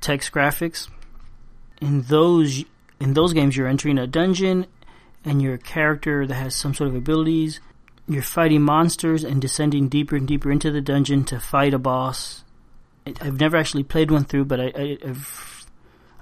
text 0.00 0.32
graphics. 0.32 0.88
In 1.80 2.02
those 2.02 2.64
in 3.00 3.12
those 3.12 3.34
games, 3.34 3.56
you're 3.56 3.66
entering 3.66 3.98
a 3.98 4.06
dungeon, 4.06 4.66
and 5.24 5.42
your 5.42 5.58
character 5.58 6.26
that 6.26 6.34
has 6.34 6.54
some 6.54 6.74
sort 6.74 6.88
of 6.88 6.94
abilities. 6.94 7.60
You're 8.06 8.22
fighting 8.22 8.62
monsters 8.62 9.24
and 9.24 9.40
descending 9.40 9.88
deeper 9.88 10.16
and 10.16 10.28
deeper 10.28 10.50
into 10.50 10.70
the 10.70 10.80
dungeon 10.80 11.24
to 11.24 11.40
fight 11.40 11.74
a 11.74 11.78
boss. 11.78 12.44
I've 13.20 13.40
never 13.40 13.56
actually 13.56 13.82
played 13.82 14.10
one 14.10 14.24
through, 14.24 14.46
but 14.46 14.60
I, 14.60 14.72
I, 14.74 14.98
have 15.04 15.66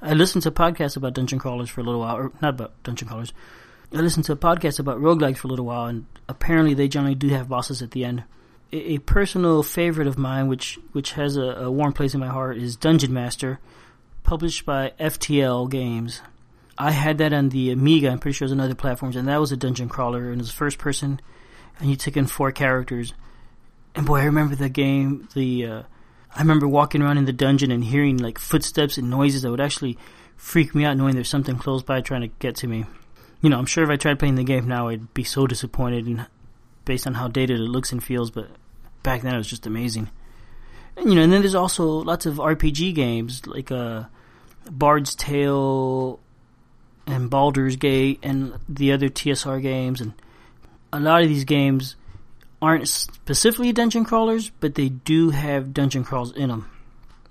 I 0.01 0.15
listened 0.15 0.43
to 0.43 0.51
podcasts 0.51 0.97
about 0.97 1.15
dungeon 1.15 1.39
crawlers 1.39 1.71
for 1.71 1.81
a 1.81 1.85
little 1.85 2.01
while, 2.01 2.17
or 2.17 2.33
not 2.41 2.51
about 2.55 2.83
dungeon 2.83 3.09
crawlers. 3.09 3.33
I 3.95 3.99
listened 3.99 4.25
to 4.27 4.33
a 4.33 4.37
podcast 4.37 4.79
about 4.79 4.99
roguelikes 4.99 5.39
for 5.39 5.49
a 5.49 5.51
little 5.51 5.67
while, 5.67 5.87
and 5.87 6.07
apparently 6.29 6.75
they 6.75 6.89
generally 6.89 7.15
do 7.15 7.29
have 7.29 7.49
bosses 7.49 7.83
at 7.83 7.91
the 7.91 8.05
end 8.05 8.25
a, 8.73 8.99
personal 8.99 9.63
favorite 9.63 10.07
of 10.07 10.19
mine, 10.19 10.49
which 10.49 10.79
which 10.93 11.13
has 11.13 11.37
a, 11.37 11.43
a, 11.43 11.71
warm 11.71 11.93
place 11.93 12.15
in 12.15 12.21
my 12.21 12.29
heart, 12.29 12.57
is 12.57 12.77
Dungeon 12.77 13.13
Master, 13.13 13.61
published 14.23 14.65
by 14.65 14.93
FTL 14.99 15.71
Games. 15.71 16.23
I 16.79 16.91
had 16.91 17.19
that 17.19 17.33
on 17.33 17.51
the 17.51 17.71
Amiga. 17.71 18.09
I'm 18.09 18.19
pretty 18.19 18.35
sure 18.35 18.49
there's 18.49 18.59
on 18.59 18.65
other 18.65 18.75
platforms, 18.75 19.15
and 19.15 19.29
that 19.29 19.41
was 19.41 19.53
a 19.53 19.57
dungeon 19.57 19.89
crawler, 19.89 20.31
and 20.31 20.41
it 20.41 20.45
was 20.45 20.51
first 20.51 20.79
person, 20.79 21.21
and 21.79 21.91
you 21.91 21.97
took 21.97 22.17
in 22.17 22.27
four 22.27 22.51
characters. 22.51 23.13
And 23.95 24.07
boy, 24.07 24.21
I 24.21 24.25
remember 24.25 24.57
the 24.57 24.71
game. 24.71 25.29
The 25.35 25.67
uh, 25.67 25.83
I 26.35 26.41
remember 26.41 26.67
walking 26.67 27.03
around 27.03 27.19
in 27.19 27.27
the 27.27 27.33
dungeon 27.33 27.71
and 27.71 27.85
hearing 27.85 28.17
like 28.17 28.39
footsteps 28.39 28.97
and 28.97 29.11
noises 29.11 29.43
that 29.43 29.51
would 29.51 29.61
actually 29.61 29.99
freak 30.37 30.75
me 30.75 30.87
out, 30.87 30.97
knowing 30.97 31.15
there's 31.15 31.29
something 31.29 31.59
close 31.59 31.83
by 31.83 32.01
trying 32.01 32.23
to 32.23 32.29
get 32.29 32.57
to 32.57 32.67
me. 32.67 32.87
You 33.43 33.51
know, 33.51 33.59
I'm 33.59 33.67
sure 33.67 33.85
if 33.85 33.91
I 33.91 33.97
tried 33.97 34.19
playing 34.19 34.37
the 34.37 34.45
game 34.45 34.69
now, 34.69 34.89
I'd 34.89 35.13
be 35.13 35.25
so 35.25 35.47
disappointed, 35.47 36.07
and 36.07 36.27
based 36.85 37.07
on 37.07 37.15
how 37.15 37.29
dated 37.29 37.61
it 37.61 37.65
looks 37.65 37.93
and 37.93 38.03
feels. 38.03 38.31
But 38.31 38.49
back 39.03 39.23
then 39.23 39.35
it 39.35 39.39
was 39.39 39.49
just 39.49 39.67
amazing. 39.67 40.11
And, 40.97 41.09
you 41.09 41.17
know, 41.17 41.23
and 41.23 41.33
then 41.33 41.41
there's 41.41 41.55
also 41.55 41.85
lots 41.85 42.25
of 42.25 42.37
RPG 42.37 42.95
games 42.95 43.47
like 43.47 43.71
uh, 43.71 44.05
Bard's 44.71 45.15
Tale 45.15 46.21
and 47.07 47.29
Baldur's 47.29 47.77
Gate 47.77 48.21
and 48.23 48.59
the 48.69 48.93
other 48.93 49.09
TSR 49.09 49.61
games, 49.61 50.01
and 50.01 50.13
a 50.93 51.01
lot 51.01 51.23
of 51.23 51.29
these 51.29 51.45
games 51.45 51.97
aren't 52.61 52.89
specifically 52.89 53.73
dungeon 53.73 54.05
crawlers, 54.05 54.51
but 54.61 54.77
they 54.77 54.89
do 54.89 55.31
have 55.31 55.75
dungeon 55.75 56.05
crawls 56.05 56.33
in 56.33 56.49
them. 56.49 56.71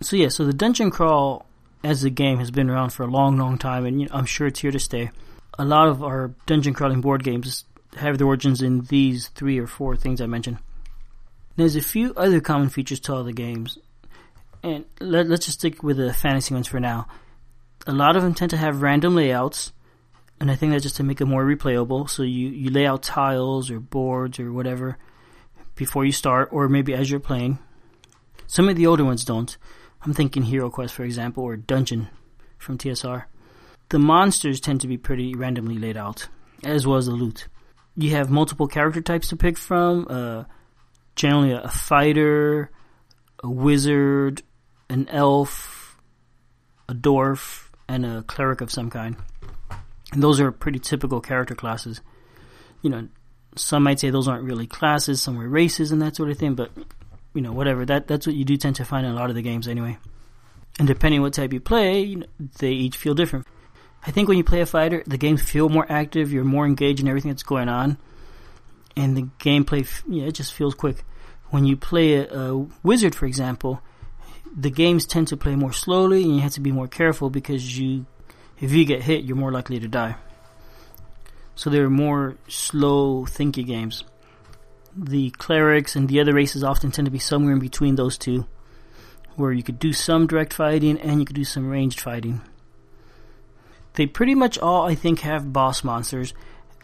So 0.02 0.18
yeah, 0.18 0.28
so 0.28 0.44
the 0.46 0.54
dungeon 0.54 0.92
crawl 0.92 1.46
as 1.84 2.04
a 2.04 2.10
game 2.10 2.40
has 2.40 2.52
been 2.52 2.70
around 2.70 2.90
for 2.90 3.04
a 3.04 3.08
long, 3.08 3.38
long 3.38 3.58
time, 3.58 3.86
and 3.86 4.02
you 4.02 4.08
know, 4.08 4.16
I'm 4.16 4.26
sure 4.26 4.48
it's 4.48 4.60
here 4.60 4.72
to 4.72 4.80
stay. 4.80 5.12
A 5.60 5.66
lot 5.66 5.88
of 5.88 6.04
our 6.04 6.34
dungeon 6.46 6.74
crawling 6.74 7.02
board 7.02 7.24
games 7.24 7.66
have 7.98 8.18
their 8.18 8.28
origins 8.28 8.62
in 8.62 8.82
these 8.82 9.28
three 9.30 9.60
or 9.60 9.68
four 9.68 9.96
things 9.96 10.22
I 10.22 10.26
mentioned. 10.26 10.58
There's 11.58 11.76
a 11.76 11.82
few 11.82 12.14
other 12.16 12.40
common 12.40 12.70
features 12.70 13.00
to 13.02 13.14
all 13.14 13.24
the 13.24 13.34
games, 13.34 13.78
and 14.64 14.86
let, 15.00 15.30
us 15.30 15.46
just 15.46 15.60
stick 15.60 15.84
with 15.84 15.98
the 15.98 16.14
fantasy 16.14 16.54
ones 16.54 16.68
for 16.68 16.80
now. 16.80 17.08
A 17.86 17.92
lot 17.92 18.16
of 18.16 18.24
them 18.24 18.34
tend 18.34 18.52
to 18.52 18.58
have 18.58 18.82
random 18.82 19.16
layouts, 19.16 19.74
and 20.40 20.50
I 20.50 20.56
think 20.56 20.72
that's 20.72 20.84
just 20.84 20.96
to 20.98 21.04
make 21.04 21.20
it 21.20 21.26
more 21.26 21.44
replayable. 21.44 22.10
So 22.10 22.24
you, 22.24 22.50
you 22.50 22.70
lay 22.70 22.86
out 22.86 23.04
tiles 23.04 23.70
or 23.70 23.80
boards 23.80 24.40
or 24.40 24.54
whatever 24.54 24.98
before 25.76 26.06
you 26.06 26.12
start, 26.12 26.50
or 26.52 26.70
maybe 26.70 26.94
as 26.94 27.12
you're 27.12 27.20
playing. 27.20 27.60
Some 28.48 28.70
of 28.70 28.76
the 28.76 28.88
older 28.88 29.06
ones 29.06 29.26
don't. 29.26 29.58
I'm 30.04 30.14
thinking 30.14 30.44
Hero 30.44 30.70
Quest, 30.70 30.94
for 30.94 31.04
example, 31.04 31.44
or 31.44 31.56
Dungeon 31.58 32.10
from 32.58 32.78
TSR. 32.78 33.26
The 33.92 34.00
monsters 34.00 34.62
tend 34.62 34.80
to 34.82 34.88
be 34.88 34.98
pretty 34.98 35.36
randomly 35.36 35.78
laid 35.78 35.98
out, 35.98 36.30
as 36.64 36.88
well 36.88 36.98
as 36.98 37.08
the 37.08 37.12
loot. 37.12 37.50
You 37.98 38.12
have 38.12 38.30
multiple 38.30 38.68
character 38.68 39.02
types 39.02 39.28
to 39.28 39.36
pick 39.36 39.58
from. 39.58 40.08
Uh, 40.10 40.46
generally, 41.18 41.52
a 41.52 41.68
fighter, 41.68 42.72
a 43.44 43.50
wizard, 43.50 44.44
an 44.90 45.10
elf, 45.10 45.98
a 46.88 46.94
dwarf, 46.94 47.68
and 47.90 48.06
a 48.06 48.24
cleric 48.24 48.62
of 48.62 48.72
some 48.72 48.90
kind. 48.90 49.18
And 50.14 50.24
those 50.24 50.40
are 50.40 50.54
pretty 50.54 50.80
typical 50.80 51.20
character 51.20 51.54
classes. 51.54 52.00
You 52.82 52.92
know, 52.92 53.10
some 53.58 53.84
might 53.84 54.00
say 54.00 54.10
those 54.10 54.30
aren't 54.30 54.46
really 54.46 54.68
classes, 54.68 55.22
some 55.22 55.38
are 55.38 55.50
races 55.50 55.92
and 55.92 56.02
that 56.02 56.16
sort 56.16 56.30
of 56.30 56.38
thing, 56.38 56.56
but 56.56 56.72
you 57.34 57.42
know, 57.42 57.52
whatever. 57.52 57.86
That 57.86 58.08
that's 58.08 58.26
what 58.26 58.38
you 58.38 58.46
do 58.46 58.56
tend 58.56 58.78
to 58.78 58.86
find 58.86 59.06
in 59.06 59.12
a 59.12 59.16
lot 59.16 59.30
of 59.30 59.36
the 59.36 59.42
games 59.42 59.68
anyway. 59.68 59.98
And 60.80 60.88
depending 60.88 61.22
what 61.22 61.34
type 61.34 61.52
you 61.52 61.60
play, 61.60 62.04
you 62.04 62.16
know, 62.20 62.28
they 62.60 62.72
each 62.72 62.96
feel 62.96 63.14
different. 63.14 63.46
I 64.06 64.12
think 64.12 64.28
when 64.28 64.38
you 64.38 64.44
play 64.44 64.62
a 64.62 64.66
fighter, 64.66 65.04
the 65.06 65.18
games 65.18 65.42
feel 65.42 65.70
more 65.70 65.86
active. 65.90 66.32
You're 66.32 66.44
more 66.44 66.66
engaged 66.66 67.02
in 67.02 67.08
everything 67.08 67.32
that's 67.32 67.44
going 67.44 67.70
on, 67.70 67.98
and 68.96 69.16
the 69.16 69.24
gameplay, 69.40 69.88
yeah, 70.08 70.26
it 70.26 70.34
just 70.34 70.54
feels 70.54 70.76
quick. 70.76 71.04
When 71.50 71.66
you 71.66 71.78
play 71.78 72.16
a, 72.16 72.34
a 72.34 72.68
wizard, 72.84 73.14
for 73.14 73.26
example, 73.26 73.82
the 74.56 74.72
games 74.72 75.06
tend 75.06 75.28
to 75.30 75.38
play 75.38 75.56
more 75.56 75.74
slowly, 75.74 76.24
and 76.24 76.36
you 76.36 76.42
have 76.42 76.54
to 76.54 76.62
be 76.62 76.72
more 76.72 76.88
careful 76.88 77.30
because 77.30 77.78
you, 77.78 78.06
if 78.60 78.72
you 78.72 78.86
get 78.86 79.04
hit, 79.04 79.24
you're 79.24 79.38
more 79.38 79.52
likely 79.52 79.80
to 79.80 79.88
die. 79.88 80.16
So 81.56 81.70
they're 81.70 81.90
more 81.90 82.38
slow, 82.48 83.26
thinky 83.26 83.66
games 83.66 84.04
the 84.96 85.30
clerics 85.32 85.96
and 85.96 86.08
the 86.08 86.20
other 86.20 86.34
races 86.34 86.64
often 86.64 86.92
tend 86.92 87.06
to 87.06 87.12
be 87.12 87.20
somewhere 87.20 87.54
in 87.54 87.60
between 87.60 87.96
those 87.96 88.18
two, 88.18 88.46
where 89.36 89.52
you 89.52 89.64
could 89.64 89.80
do 89.80 89.94
some 89.94 90.28
direct 90.28 90.54
fighting 90.54 91.00
and 91.00 91.20
you 91.20 91.26
could 91.26 91.36
do 91.36 91.44
some 91.44 91.70
ranged 91.70 92.00
fighting. 92.00 92.42
They 93.96 94.06
pretty 94.06 94.36
much 94.36 94.58
all, 94.58 94.86
I 94.86 94.96
think, 94.96 95.20
have 95.20 95.52
boss 95.52 95.84
monsters. 95.84 96.34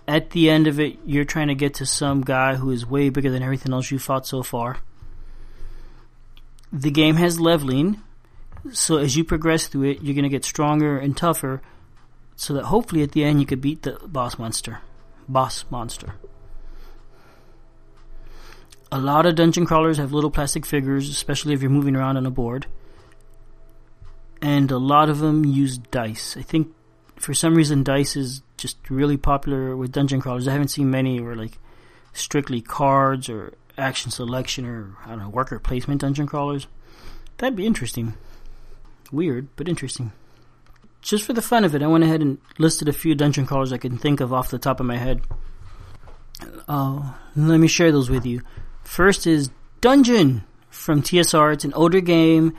At 0.08 0.32
the 0.32 0.50
end 0.50 0.68
of 0.68 0.80
it, 0.80 1.00
you're 1.06 1.26
trying 1.26 1.48
to 1.48 1.56
get 1.56 1.76
to 1.76 1.86
some 1.86 2.22
guy 2.22 2.56
who 2.56 2.72
is 2.72 2.86
way 2.86 3.10
bigger 3.10 3.30
than 3.30 3.44
everything 3.44 3.74
else 3.74 3.92
you 3.92 4.00
fought 4.00 4.26
so 4.26 4.44
far. 4.44 4.78
The 6.72 6.92
game 6.92 7.16
has 7.16 7.40
leveling, 7.40 8.02
so 8.72 8.98
as 8.98 9.16
you 9.16 9.24
progress 9.24 9.68
through 9.68 9.92
it, 9.92 10.02
you're 10.02 10.16
going 10.16 10.24
to 10.24 10.30
get 10.30 10.46
stronger 10.46 10.98
and 10.98 11.16
tougher, 11.16 11.62
so 12.36 12.54
that 12.54 12.66
hopefully 12.66 13.04
at 13.04 13.14
the 13.14 13.24
end 13.24 13.40
you 13.40 13.46
could 13.46 13.62
beat 13.62 13.84
the 13.84 14.00
boss 14.06 14.38
monster. 14.38 14.80
Boss 15.28 15.66
monster. 15.70 16.16
A 18.92 19.00
lot 19.00 19.26
of 19.26 19.36
dungeon 19.36 19.66
crawlers 19.66 19.98
have 19.98 20.14
little 20.14 20.32
plastic 20.32 20.66
figures, 20.66 21.10
especially 21.10 21.54
if 21.54 21.62
you're 21.62 21.70
moving 21.70 21.96
around 21.96 22.16
on 22.16 22.26
a 22.26 22.32
board. 22.32 22.68
And 24.42 24.72
a 24.72 24.78
lot 24.78 25.10
of 25.10 25.20
them 25.20 25.44
use 25.44 25.78
dice. 25.78 26.38
I 26.38 26.42
think 26.42 26.74
for 27.18 27.34
some 27.34 27.56
reason 27.56 27.84
dice 27.84 28.16
is 28.16 28.42
just 28.58 28.78
really 28.90 29.18
popular 29.18 29.76
with 29.76 29.92
dungeon 29.92 30.22
crawlers. 30.22 30.48
I 30.48 30.52
haven't 30.52 30.70
seen 30.70 30.90
many 30.90 31.20
where 31.20 31.36
like 31.36 31.58
strictly 32.14 32.62
cards 32.62 33.30
or 33.30 33.54
action 33.78 34.12
selection 34.12 34.66
or 34.66 34.96
I 35.06 35.10
don't 35.10 35.20
know 35.20 35.30
worker 35.30 35.60
placement 35.60 36.02
dungeon 36.02 36.28
crawlers. 36.28 36.68
That'd 37.38 37.56
be 37.56 37.66
interesting. 37.66 38.16
Weird, 39.12 39.48
but 39.56 39.70
interesting. 39.70 40.12
Just 41.02 41.24
for 41.24 41.34
the 41.34 41.42
fun 41.42 41.64
of 41.64 41.76
it, 41.76 41.84
I 41.84 41.88
went 41.88 42.04
ahead 42.04 42.22
and 42.22 42.40
listed 42.58 42.90
a 42.90 42.94
few 42.94 43.16
dungeon 43.16 43.46
crawlers 43.46 43.72
I 43.72 43.78
can 43.78 43.98
think 43.98 44.20
of 44.20 44.34
off 44.34 44.50
the 44.50 44.60
top 44.60 44.80
of 44.80 44.86
my 44.86 44.98
head. 44.98 45.22
Uh, 46.68 47.14
let 47.36 47.60
me 47.60 47.68
share 47.68 47.92
those 47.92 48.10
with 48.10 48.26
you. 48.26 48.42
First 48.84 49.26
is 49.26 49.50
Dungeon 49.82 50.44
from 50.70 51.02
TSR. 51.02 51.54
It's 51.54 51.66
an 51.66 51.74
older 51.74 52.02
game. 52.02 52.56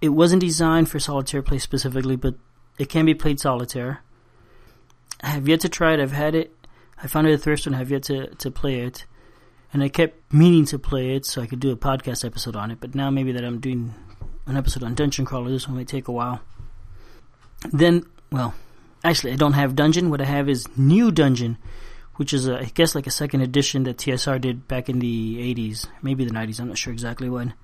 It 0.00 0.10
wasn't 0.10 0.40
designed 0.40 0.90
for 0.90 0.98
solitaire 0.98 1.42
play 1.42 1.58
specifically, 1.58 2.16
but 2.16 2.34
it 2.78 2.88
can 2.88 3.06
be 3.06 3.14
played 3.14 3.40
solitaire. 3.40 4.02
I 5.20 5.28
have 5.28 5.48
yet 5.48 5.60
to 5.60 5.68
try 5.68 5.94
it. 5.94 6.00
I've 6.00 6.12
had 6.12 6.34
it. 6.34 6.54
I 7.02 7.06
found 7.06 7.26
it 7.26 7.32
at 7.32 7.40
thrift 7.40 7.66
and 7.66 7.74
have 7.74 7.90
yet 7.90 8.04
to, 8.04 8.28
to 8.34 8.50
play 8.50 8.80
it. 8.80 9.04
And 9.72 9.82
I 9.82 9.88
kept 9.88 10.32
meaning 10.32 10.64
to 10.66 10.78
play 10.78 11.16
it 11.16 11.26
so 11.26 11.42
I 11.42 11.46
could 11.46 11.60
do 11.60 11.70
a 11.70 11.76
podcast 11.76 12.24
episode 12.24 12.56
on 12.56 12.70
it. 12.70 12.78
But 12.80 12.94
now 12.94 13.10
maybe 13.10 13.32
that 13.32 13.44
I'm 13.44 13.60
doing 13.60 13.94
an 14.46 14.56
episode 14.56 14.82
on 14.82 14.94
Dungeon 14.94 15.24
Crawler, 15.24 15.50
this 15.50 15.66
one 15.66 15.76
might 15.76 15.88
take 15.88 16.08
a 16.08 16.12
while. 16.12 16.40
Then, 17.72 18.04
well, 18.30 18.54
actually, 19.02 19.32
I 19.32 19.36
don't 19.36 19.54
have 19.54 19.74
Dungeon. 19.74 20.10
What 20.10 20.20
I 20.20 20.26
have 20.26 20.48
is 20.48 20.66
New 20.76 21.10
Dungeon, 21.10 21.58
which 22.16 22.32
is, 22.32 22.46
a, 22.46 22.60
I 22.60 22.64
guess, 22.74 22.94
like 22.94 23.06
a 23.06 23.10
second 23.10 23.40
edition 23.40 23.84
that 23.84 23.98
TSR 23.98 24.40
did 24.40 24.68
back 24.68 24.88
in 24.88 25.00
the 25.00 25.54
80s, 25.54 25.86
maybe 26.02 26.24
the 26.24 26.30
90s, 26.30 26.60
I'm 26.60 26.68
not 26.68 26.78
sure 26.78 26.92
exactly 26.92 27.28
when. 27.28 27.54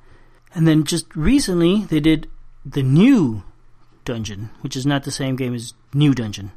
And 0.54 0.66
then 0.66 0.84
just 0.84 1.14
recently, 1.14 1.84
they 1.84 2.00
did 2.00 2.28
the 2.64 2.82
new 2.82 3.42
Dungeon, 4.04 4.50
which 4.60 4.76
is 4.76 4.86
not 4.86 5.04
the 5.04 5.10
same 5.10 5.36
game 5.36 5.54
as 5.54 5.74
New 5.94 6.14
Dungeon. 6.14 6.52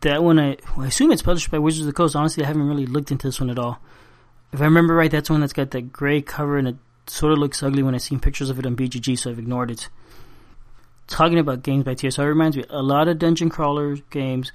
That 0.00 0.22
one, 0.22 0.38
I, 0.38 0.56
well, 0.76 0.84
I 0.84 0.88
assume 0.88 1.10
it's 1.10 1.22
published 1.22 1.50
by 1.50 1.58
Wizards 1.58 1.82
of 1.82 1.86
the 1.86 1.92
Coast. 1.92 2.14
Honestly, 2.14 2.44
I 2.44 2.46
haven't 2.46 2.68
really 2.68 2.86
looked 2.86 3.10
into 3.10 3.26
this 3.26 3.40
one 3.40 3.50
at 3.50 3.58
all. 3.58 3.80
If 4.52 4.60
I 4.60 4.64
remember 4.64 4.94
right, 4.94 5.10
that's 5.10 5.28
one 5.28 5.40
that's 5.40 5.52
got 5.52 5.72
that 5.72 5.92
gray 5.92 6.22
cover 6.22 6.56
and 6.56 6.68
it 6.68 6.76
sort 7.06 7.32
of 7.32 7.38
looks 7.38 7.62
ugly 7.62 7.82
when 7.82 7.94
I've 7.94 8.02
seen 8.02 8.20
pictures 8.20 8.50
of 8.50 8.58
it 8.58 8.66
on 8.66 8.76
BGG, 8.76 9.18
so 9.18 9.30
I've 9.30 9.38
ignored 9.38 9.70
it. 9.70 9.88
Talking 11.06 11.38
about 11.38 11.62
games 11.62 11.84
by 11.84 11.94
TSR 11.94 12.26
reminds 12.26 12.56
me, 12.56 12.64
a 12.68 12.82
lot 12.82 13.08
of 13.08 13.18
dungeon 13.18 13.48
crawler 13.48 13.96
games 14.10 14.52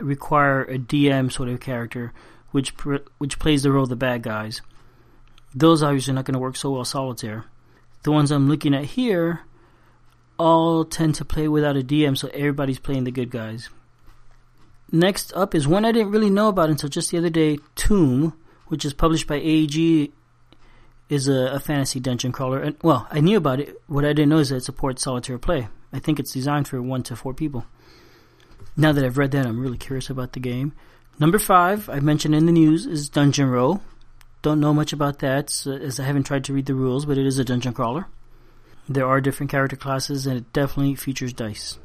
require 0.00 0.62
a 0.62 0.78
DM 0.78 1.32
sort 1.32 1.48
of 1.48 1.60
character, 1.60 2.12
which 2.52 2.70
which 3.18 3.38
plays 3.38 3.62
the 3.62 3.72
role 3.72 3.84
of 3.84 3.88
the 3.88 3.96
bad 3.96 4.22
guys. 4.22 4.62
Those 5.54 5.82
obviously 5.82 6.12
are 6.12 6.14
not 6.14 6.24
going 6.24 6.34
to 6.34 6.40
work 6.40 6.56
so 6.56 6.70
well 6.70 6.84
solitaire. 6.84 7.44
The 8.04 8.12
ones 8.12 8.30
I'm 8.30 8.48
looking 8.48 8.74
at 8.74 8.84
here 8.84 9.40
all 10.42 10.84
tend 10.84 11.14
to 11.14 11.24
play 11.24 11.46
without 11.46 11.76
a 11.76 11.82
DM, 11.82 12.18
so 12.18 12.28
everybody's 12.34 12.80
playing 12.80 13.04
the 13.04 13.12
good 13.12 13.30
guys. 13.30 13.70
Next 14.90 15.32
up 15.34 15.54
is 15.54 15.68
one 15.68 15.84
I 15.84 15.92
didn't 15.92 16.10
really 16.10 16.30
know 16.30 16.48
about 16.48 16.68
until 16.68 16.88
just 16.88 17.10
the 17.10 17.18
other 17.18 17.30
day. 17.30 17.60
Tomb, 17.76 18.34
which 18.66 18.84
is 18.84 18.92
published 18.92 19.28
by 19.28 19.36
AEG, 19.36 20.10
is 21.08 21.28
a, 21.28 21.52
a 21.52 21.60
fantasy 21.60 22.00
dungeon 22.00 22.32
crawler. 22.32 22.60
And 22.60 22.76
well, 22.82 23.06
I 23.10 23.20
knew 23.20 23.36
about 23.36 23.60
it. 23.60 23.80
What 23.86 24.04
I 24.04 24.08
didn't 24.08 24.30
know 24.30 24.38
is 24.38 24.48
that 24.48 24.56
it 24.56 24.64
supports 24.64 25.02
solitaire 25.02 25.38
play. 25.38 25.68
I 25.92 26.00
think 26.00 26.18
it's 26.18 26.32
designed 26.32 26.66
for 26.66 26.82
one 26.82 27.04
to 27.04 27.14
four 27.14 27.34
people. 27.34 27.64
Now 28.76 28.90
that 28.92 29.04
I've 29.04 29.18
read 29.18 29.30
that, 29.30 29.46
I'm 29.46 29.60
really 29.60 29.78
curious 29.78 30.10
about 30.10 30.32
the 30.32 30.40
game. 30.40 30.72
Number 31.20 31.38
five, 31.38 31.88
I 31.88 32.00
mentioned 32.00 32.34
in 32.34 32.46
the 32.46 32.52
news, 32.52 32.86
is 32.86 33.08
Dungeon 33.08 33.48
Roll. 33.48 33.80
Don't 34.40 34.60
know 34.60 34.74
much 34.74 34.92
about 34.92 35.20
that, 35.20 35.66
as 35.66 36.00
I 36.00 36.04
haven't 36.04 36.24
tried 36.24 36.44
to 36.44 36.52
read 36.52 36.66
the 36.66 36.74
rules, 36.74 37.06
but 37.06 37.16
it 37.18 37.26
is 37.26 37.38
a 37.38 37.44
dungeon 37.44 37.74
crawler. 37.74 38.06
There 38.88 39.06
are 39.06 39.20
different 39.20 39.50
character 39.50 39.76
classes, 39.76 40.26
and 40.26 40.36
it 40.36 40.52
definitely 40.52 40.94
features 40.96 41.32
dice. 41.32 41.78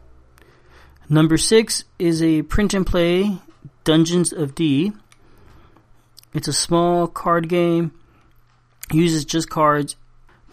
Number 1.10 1.38
six 1.38 1.86
is 1.98 2.22
a 2.22 2.42
print 2.42 2.74
and 2.74 2.86
play 2.86 3.38
Dungeons 3.84 4.34
of 4.34 4.56
D. 4.56 4.92
It's 6.34 6.48
a 6.48 6.54
small 6.54 7.08
card 7.08 7.48
game, 7.48 7.92
uses 8.92 9.24
just 9.25 9.50
cards. 9.50 9.96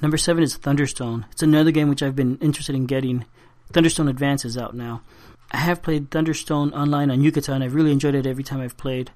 Number 0.00 0.16
seven 0.16 0.42
is 0.42 0.56
Thunderstone. 0.56 1.24
It's 1.32 1.42
another 1.42 1.70
game 1.70 1.88
which 1.88 2.02
I've 2.02 2.16
been 2.16 2.36
interested 2.38 2.74
in 2.74 2.86
getting. 2.86 3.24
Thunderstone 3.72 4.08
Advance 4.08 4.44
is 4.44 4.56
out 4.56 4.74
now. 4.74 5.02
I 5.50 5.58
have 5.58 5.82
played 5.82 6.10
Thunderstone 6.10 6.72
online 6.72 7.10
on 7.10 7.20
Yucata. 7.20 7.60
I've 7.60 7.74
really 7.74 7.92
enjoyed 7.92 8.14
it 8.14 8.26
every 8.26 8.44
time 8.44 8.60
I've 8.60 8.76
played. 8.76 9.10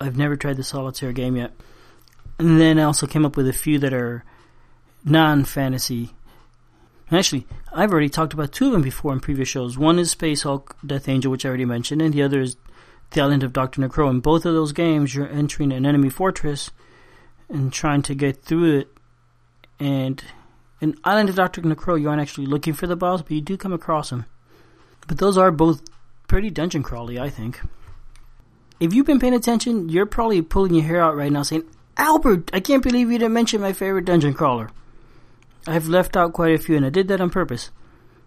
I've 0.00 0.16
never 0.16 0.36
tried 0.36 0.56
the 0.56 0.64
solitaire 0.64 1.12
game 1.12 1.36
yet. 1.36 1.52
And 2.38 2.60
then 2.60 2.78
I 2.78 2.84
also 2.84 3.06
came 3.06 3.24
up 3.24 3.36
with 3.36 3.48
a 3.48 3.52
few 3.52 3.78
that 3.80 3.92
are 3.92 4.24
non 5.04 5.44
fantasy. 5.44 6.14
Actually, 7.10 7.46
I've 7.72 7.92
already 7.92 8.08
talked 8.08 8.32
about 8.32 8.52
two 8.52 8.66
of 8.66 8.72
them 8.72 8.82
before 8.82 9.12
in 9.12 9.20
previous 9.20 9.48
shows. 9.48 9.76
One 9.76 9.98
is 9.98 10.10
Space 10.10 10.42
Hulk 10.42 10.76
Death 10.84 11.08
Angel, 11.08 11.30
which 11.30 11.44
I 11.44 11.48
already 11.48 11.66
mentioned, 11.66 12.00
and 12.00 12.14
the 12.14 12.22
other 12.22 12.40
is 12.40 12.56
The 13.10 13.20
Island 13.20 13.42
of 13.42 13.52
Dr. 13.52 13.82
Necro. 13.82 14.10
In 14.10 14.20
both 14.20 14.46
of 14.46 14.54
those 14.54 14.72
games, 14.72 15.14
you're 15.14 15.28
entering 15.28 15.72
an 15.72 15.84
enemy 15.84 16.08
fortress 16.08 16.70
and 17.48 17.72
trying 17.72 18.02
to 18.02 18.14
get 18.14 18.42
through 18.42 18.78
it. 18.80 18.88
And 19.78 20.24
in 20.80 20.96
Island 21.04 21.28
of 21.28 21.36
Dr. 21.36 21.60
Necro, 21.62 22.00
you 22.00 22.08
aren't 22.08 22.22
actually 22.22 22.46
looking 22.46 22.72
for 22.72 22.86
the 22.86 22.96
boss, 22.96 23.22
but 23.22 23.32
you 23.32 23.40
do 23.42 23.56
come 23.56 23.72
across 23.72 24.10
him. 24.10 24.24
But 25.06 25.18
those 25.18 25.36
are 25.36 25.50
both 25.50 25.82
pretty 26.26 26.50
dungeon 26.50 26.82
crawly, 26.82 27.18
I 27.18 27.28
think. 27.28 27.60
if 28.80 28.94
you've 28.94 29.06
been 29.06 29.20
paying 29.20 29.34
attention, 29.34 29.88
you're 29.90 30.06
probably 30.06 30.40
pulling 30.42 30.74
your 30.74 30.84
hair 30.84 31.02
out 31.02 31.16
right 31.16 31.30
now 31.30 31.42
saying, 31.42 31.64
Albert, 31.96 32.50
I 32.52 32.60
can't 32.60 32.82
believe 32.82 33.10
you 33.10 33.18
didn't 33.18 33.34
mention 33.34 33.60
my 33.60 33.72
favorite 33.72 34.06
dungeon 34.06 34.34
crawler. 34.34 34.70
I've 35.66 35.88
left 35.88 36.16
out 36.16 36.32
quite 36.32 36.54
a 36.54 36.58
few, 36.58 36.76
and 36.76 36.84
I 36.84 36.90
did 36.90 37.08
that 37.08 37.20
on 37.20 37.30
purpose. 37.30 37.70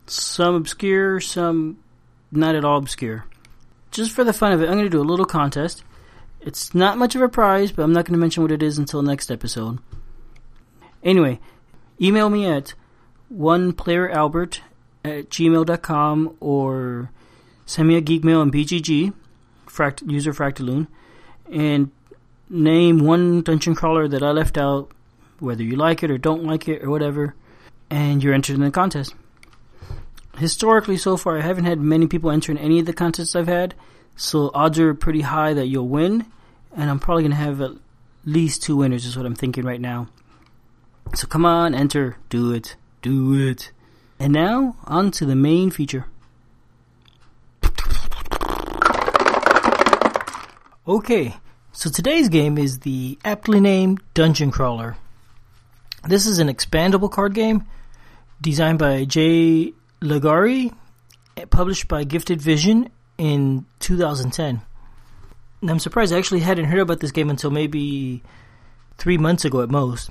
Some 0.07 0.55
obscure, 0.55 1.19
some 1.19 1.77
not 2.31 2.55
at 2.55 2.65
all 2.65 2.77
obscure. 2.77 3.25
Just 3.91 4.11
for 4.11 4.23
the 4.23 4.33
fun 4.33 4.51
of 4.51 4.61
it, 4.61 4.65
I'm 4.65 4.73
going 4.73 4.85
to 4.85 4.89
do 4.89 5.01
a 5.01 5.03
little 5.03 5.25
contest. 5.25 5.83
It's 6.41 6.73
not 6.73 6.97
much 6.97 7.15
of 7.15 7.21
a 7.21 7.29
prize, 7.29 7.71
but 7.71 7.83
I'm 7.83 7.93
not 7.93 8.05
going 8.05 8.13
to 8.13 8.19
mention 8.19 8.43
what 8.43 8.51
it 8.51 8.63
is 8.63 8.77
until 8.77 9.01
next 9.01 9.31
episode. 9.31 9.79
Anyway, 11.03 11.39
email 12.01 12.29
me 12.29 12.45
at 12.45 12.73
oneplayeralbert 13.33 14.59
at 15.03 15.29
gmail.com 15.29 16.37
or 16.39 17.11
send 17.65 17.87
me 17.87 17.95
a 17.95 18.01
geek 18.01 18.23
mail 18.23 18.41
on 18.41 18.51
BGG, 18.51 19.13
fract- 19.67 20.09
user 20.09 20.33
Fractaloon, 20.33 20.87
and 21.51 21.91
name 22.49 22.99
one 22.99 23.41
dungeon 23.41 23.75
crawler 23.75 24.07
that 24.07 24.23
I 24.23 24.31
left 24.31 24.57
out, 24.57 24.91
whether 25.39 25.63
you 25.63 25.75
like 25.75 26.03
it 26.03 26.11
or 26.11 26.17
don't 26.17 26.43
like 26.43 26.67
it 26.67 26.83
or 26.83 26.89
whatever, 26.89 27.35
and 27.89 28.23
you're 28.23 28.33
entered 28.33 28.55
in 28.55 28.61
the 28.61 28.71
contest. 28.71 29.15
Historically, 30.37 30.97
so 30.97 31.17
far, 31.17 31.37
I 31.37 31.41
haven't 31.41 31.65
had 31.65 31.79
many 31.79 32.07
people 32.07 32.29
enter 32.29 32.51
in 32.51 32.57
any 32.57 32.79
of 32.79 32.85
the 32.85 32.93
contests 32.93 33.35
I've 33.35 33.47
had, 33.47 33.73
so 34.15 34.51
odds 34.53 34.79
are 34.79 34.93
pretty 34.93 35.21
high 35.21 35.53
that 35.53 35.67
you'll 35.67 35.87
win, 35.87 36.25
and 36.75 36.89
I'm 36.89 36.99
probably 36.99 37.23
going 37.23 37.31
to 37.31 37.37
have 37.37 37.61
at 37.61 37.71
least 38.25 38.61
two 38.61 38.75
winners, 38.75 39.05
is 39.05 39.17
what 39.17 39.25
I'm 39.25 39.35
thinking 39.35 39.63
right 39.63 39.81
now. 39.81 40.09
So 41.15 41.25
come 41.25 41.45
on, 41.45 41.73
enter, 41.73 42.17
do 42.29 42.51
it, 42.51 42.75
do 43.01 43.33
it. 43.33 43.71
And 44.19 44.33
now, 44.33 44.75
on 44.85 45.11
to 45.11 45.25
the 45.25 45.35
main 45.35 45.71
feature. 45.71 46.05
Okay, 50.87 51.35
so 51.71 51.89
today's 51.89 52.29
game 52.29 52.57
is 52.57 52.79
the 52.79 53.17
aptly 53.25 53.59
named 53.59 54.01
Dungeon 54.13 54.51
Crawler. 54.51 54.97
This 56.07 56.25
is 56.25 56.39
an 56.39 56.47
expandable 56.47 57.11
card 57.11 57.33
game 57.33 57.65
designed 58.39 58.79
by 58.79 59.03
Jay 59.03 59.73
Legare, 60.01 60.73
published 61.49 61.89
by 61.89 62.05
Gifted 62.05 62.41
Vision 62.41 62.89
in 63.17 63.65
2010. 63.79 64.61
And 65.61 65.69
I'm 65.69 65.79
surprised 65.79 66.13
I 66.13 66.17
actually 66.17 66.39
hadn't 66.39 66.65
heard 66.65 66.79
about 66.79 67.01
this 67.01 67.11
game 67.11 67.29
until 67.29 67.51
maybe 67.51 68.23
three 68.97 69.17
months 69.17 69.43
ago 69.43 69.61
at 69.61 69.69
most. 69.69 70.09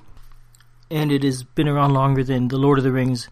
And 0.90 1.10
it 1.10 1.22
has 1.22 1.44
been 1.44 1.66
around 1.66 1.94
longer 1.94 2.22
than 2.22 2.48
the 2.48 2.58
Lord 2.58 2.76
of 2.76 2.84
the 2.84 2.92
Rings 2.92 3.30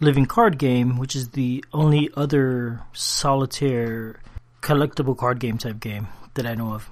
living 0.00 0.26
card 0.26 0.58
game, 0.58 0.98
which 0.98 1.16
is 1.16 1.30
the 1.30 1.64
only 1.72 2.10
other 2.18 2.82
solitaire 2.92 4.20
collectible 4.60 5.16
card 5.16 5.40
game 5.40 5.56
type 5.56 5.80
game 5.80 6.08
that 6.34 6.44
I 6.44 6.54
know 6.54 6.74
of. 6.74 6.90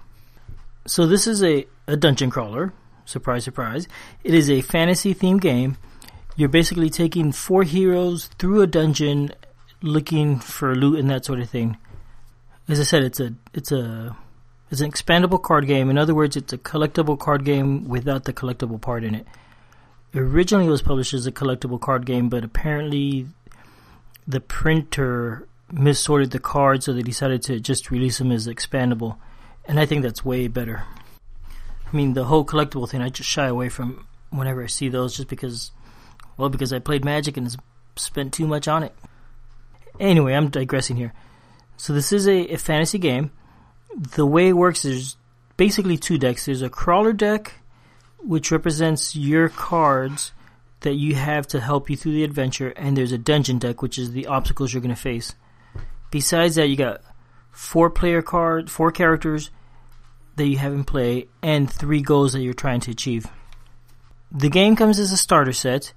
So 0.87 1.07
this 1.07 1.26
is 1.26 1.42
a, 1.42 1.66
a 1.87 1.99
dungeon 1.99 2.31
crawler. 2.31 2.73
Surprise, 3.04 3.44
surprise. 3.44 3.88
It 4.25 4.35
is 4.35 4.50
a 4.50 4.61
fantasy 4.61 5.14
themed 5.14 5.40
game. 5.40 5.76
You're 6.37 6.49
basically 6.49 6.90
taking 6.90 7.32
four 7.32 7.62
heroes 7.62 8.26
through 8.38 8.62
a 8.62 8.66
dungeon 8.66 9.30
looking 9.82 10.38
for 10.38 10.75
loot 10.75 10.99
and 10.99 11.11
that 11.11 11.25
sort 11.25 11.40
of 11.40 11.50
thing. 11.50 11.76
As 12.68 12.80
I 12.80 12.85
said, 12.85 13.02
it's 13.02 13.21
a 13.21 13.35
it's 13.52 13.73
a 13.73 14.16
it's 14.71 14.80
an 14.80 14.90
expandable 14.90 15.42
card 15.42 15.66
game. 15.66 15.91
In 15.91 15.99
other 15.99 16.15
words, 16.15 16.36
it's 16.36 16.52
a 16.52 16.58
collectible 16.58 17.19
card 17.19 17.45
game 17.45 17.88
without 17.88 18.25
the 18.25 18.32
collectible 18.32 18.80
part 18.80 19.04
in 19.04 19.15
it. 19.15 19.26
Originally, 20.15 20.67
it 20.67 20.71
was 20.71 20.82
published 20.82 21.15
as 21.15 21.26
a 21.26 21.32
collectible 21.32 21.80
card 21.80 22.06
game, 22.06 22.28
but 22.28 22.45
apparently, 22.45 23.26
the 24.26 24.41
printer 24.41 25.47
missorted 25.71 26.30
the 26.30 26.38
cards, 26.38 26.86
so 26.86 26.93
they 26.93 27.02
decided 27.02 27.43
to 27.43 27.58
just 27.58 27.91
release 27.91 28.19
them 28.19 28.30
as 28.30 28.47
expandable 28.47 29.17
and 29.65 29.78
I 29.78 29.86
think 29.86 30.02
that's 30.02 30.25
way 30.25 30.49
better. 30.49 30.84
I 31.93 31.97
mean, 31.97 32.15
the 32.15 32.25
whole 32.25 32.45
collectible 32.45 32.89
thing, 32.89 33.02
I 33.02 33.11
just 33.11 33.28
shy 33.28 33.47
away 33.47 33.69
from 33.69 34.07
whenever 34.31 34.63
I 34.63 34.67
see 34.67 34.89
those, 34.89 35.17
just 35.17 35.28
because, 35.28 35.73
well, 36.37 36.49
because 36.49 36.73
I 36.73 36.78
played 36.78 37.05
Magic 37.05 37.37
and 37.37 37.55
spent 37.97 38.33
too 38.33 38.47
much 38.47 38.67
on 38.67 38.83
it. 38.83 38.95
Anyway, 40.00 40.33
I'm 40.33 40.49
digressing 40.49 40.97
here. 40.97 41.13
So 41.76 41.93
this 41.93 42.13
is 42.13 42.26
a, 42.26 42.55
a 42.55 42.57
fantasy 42.57 42.99
game. 42.99 43.31
The 44.15 44.25
way 44.25 44.49
it 44.49 44.55
works 44.55 44.85
is 44.85 45.17
basically 45.59 45.99
two 45.99 46.17
decks. 46.17 46.47
There's 46.47 46.63
a 46.63 46.71
crawler 46.71 47.13
deck, 47.13 47.55
which 48.21 48.50
represents 48.50 49.15
your 49.15 49.50
cards 49.50 50.33
that 50.81 50.95
you 50.95 51.15
have 51.15 51.47
to 51.49 51.61
help 51.61 51.91
you 51.91 51.97
through 51.97 52.13
the 52.13 52.25
adventure, 52.25 52.71
and 52.71 52.97
there's 52.97 53.13
a 53.13 53.19
dungeon 53.19 53.59
deck, 53.59 53.83
which 53.83 53.99
is 53.99 54.13
the 54.13 54.26
obstacles 54.26 54.73
you're 54.73 54.81
going 54.81 54.95
to 54.95 55.00
face. 55.00 55.35
Besides 56.11 56.55
that, 56.55 56.69
you 56.69 56.76
got 56.76 57.02
four 57.50 57.91
player 57.91 58.23
cards, 58.23 58.73
four 58.73 58.91
characters 58.91 59.50
that 60.36 60.47
you 60.47 60.58
have 60.58 60.73
in 60.73 60.84
play, 60.84 61.28
and 61.42 61.71
three 61.71 62.00
goals 62.00 62.32
that 62.32 62.40
you're 62.40 62.54
trying 62.54 62.80
to 62.80 62.90
achieve. 62.90 63.26
The 64.30 64.49
game 64.49 64.76
comes 64.76 64.99
as 64.99 65.12
a 65.12 65.16
starter 65.16 65.52
set, 65.52 65.92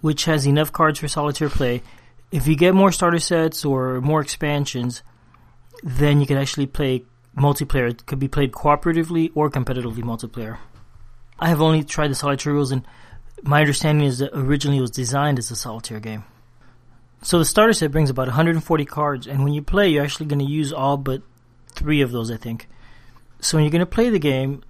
which 0.00 0.24
has 0.24 0.46
enough 0.46 0.72
cards 0.72 0.98
for 0.98 1.08
solitaire 1.08 1.50
play. 1.50 1.82
If 2.30 2.46
you 2.46 2.56
get 2.56 2.74
more 2.74 2.92
starter 2.92 3.18
sets 3.18 3.64
or 3.64 4.00
more 4.00 4.20
expansions, 4.20 5.02
then 5.82 6.20
you 6.20 6.26
can 6.26 6.38
actually 6.38 6.66
play 6.66 7.04
multiplayer. 7.36 7.90
It 7.90 8.06
could 8.06 8.18
be 8.18 8.28
played 8.28 8.52
cooperatively 8.52 9.32
or 9.34 9.50
competitively 9.50 10.02
multiplayer. 10.02 10.58
I 11.38 11.48
have 11.48 11.60
only 11.60 11.82
tried 11.82 12.08
the 12.08 12.14
solitaire 12.14 12.52
rules, 12.52 12.72
and 12.72 12.86
my 13.42 13.60
understanding 13.60 14.06
is 14.06 14.18
that 14.18 14.30
originally 14.32 14.78
it 14.78 14.82
was 14.82 14.90
designed 14.90 15.38
as 15.38 15.50
a 15.50 15.56
solitaire 15.56 16.00
game. 16.00 16.24
So 17.22 17.38
the 17.38 17.44
starter 17.44 17.72
set 17.72 17.92
brings 17.92 18.10
about 18.10 18.26
140 18.28 18.84
cards, 18.84 19.26
and 19.26 19.44
when 19.44 19.52
you 19.52 19.62
play, 19.62 19.88
you're 19.88 20.04
actually 20.04 20.26
going 20.26 20.44
to 20.44 20.50
use 20.50 20.72
all 20.72 20.96
but 20.96 21.22
three 21.68 22.00
of 22.00 22.12
those, 22.12 22.30
I 22.30 22.36
think. 22.36 22.68
So 23.42 23.56
when 23.58 23.64
you're 23.64 23.72
going 23.72 23.80
to 23.80 23.86
play 23.86 24.08
the 24.08 24.20
game, 24.20 24.62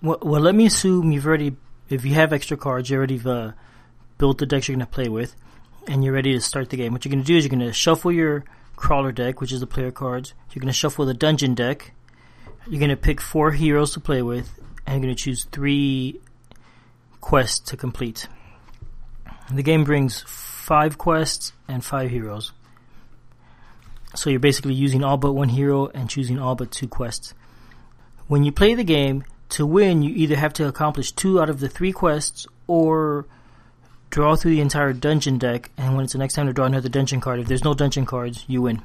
well, 0.00 0.18
well, 0.22 0.40
let 0.40 0.54
me 0.54 0.64
assume 0.66 1.10
you've 1.10 1.26
already, 1.26 1.56
if 1.88 2.04
you 2.04 2.14
have 2.14 2.32
extra 2.32 2.56
cards, 2.56 2.88
you 2.88 2.96
already 2.96 3.20
uh, 3.22 3.50
built 4.16 4.38
the 4.38 4.46
decks 4.46 4.68
you're 4.68 4.76
going 4.76 4.86
to 4.86 4.92
play 4.92 5.08
with, 5.08 5.34
and 5.88 6.04
you're 6.04 6.14
ready 6.14 6.32
to 6.32 6.40
start 6.40 6.70
the 6.70 6.76
game. 6.76 6.92
What 6.92 7.04
you're 7.04 7.10
going 7.10 7.24
to 7.24 7.26
do 7.26 7.36
is 7.36 7.44
you're 7.44 7.50
going 7.50 7.66
to 7.66 7.72
shuffle 7.72 8.12
your 8.12 8.44
crawler 8.76 9.10
deck, 9.10 9.40
which 9.40 9.52
is 9.52 9.58
the 9.58 9.66
player 9.66 9.90
cards. 9.90 10.34
You're 10.52 10.60
going 10.60 10.68
to 10.68 10.72
shuffle 10.72 11.04
the 11.04 11.14
dungeon 11.14 11.54
deck. 11.54 11.92
You're 12.68 12.78
going 12.78 12.90
to 12.90 12.96
pick 12.96 13.20
four 13.20 13.50
heroes 13.50 13.92
to 13.94 14.00
play 14.00 14.22
with, 14.22 14.56
and 14.86 14.94
you're 14.94 15.08
going 15.08 15.16
to 15.16 15.22
choose 15.22 15.44
three 15.44 16.20
quests 17.20 17.58
to 17.70 17.76
complete. 17.76 18.28
The 19.52 19.64
game 19.64 19.82
brings 19.82 20.22
five 20.22 20.96
quests 20.96 21.52
and 21.66 21.84
five 21.84 22.10
heroes. 22.10 22.52
So 24.14 24.30
you're 24.30 24.38
basically 24.38 24.74
using 24.74 25.02
all 25.02 25.16
but 25.16 25.32
one 25.32 25.48
hero 25.48 25.88
and 25.88 26.08
choosing 26.08 26.38
all 26.38 26.54
but 26.54 26.70
two 26.70 26.86
quests. 26.86 27.34
When 28.28 28.44
you 28.44 28.52
play 28.52 28.74
the 28.74 28.84
game, 28.84 29.24
to 29.50 29.66
win, 29.66 30.02
you 30.02 30.14
either 30.14 30.36
have 30.36 30.52
to 30.54 30.66
accomplish 30.66 31.12
two 31.12 31.40
out 31.40 31.48
of 31.48 31.60
the 31.60 31.68
three 31.68 31.92
quests 31.92 32.46
or 32.66 33.26
draw 34.10 34.36
through 34.36 34.52
the 34.52 34.60
entire 34.60 34.92
dungeon 34.92 35.38
deck, 35.38 35.70
and 35.76 35.94
when 35.94 36.04
it's 36.04 36.12
the 36.12 36.18
next 36.18 36.34
time 36.34 36.46
to 36.46 36.52
draw 36.52 36.66
another 36.66 36.88
dungeon 36.88 37.20
card, 37.20 37.40
if 37.40 37.46
there's 37.46 37.64
no 37.64 37.74
dungeon 37.74 38.06
cards, 38.06 38.44
you 38.48 38.62
win. 38.62 38.82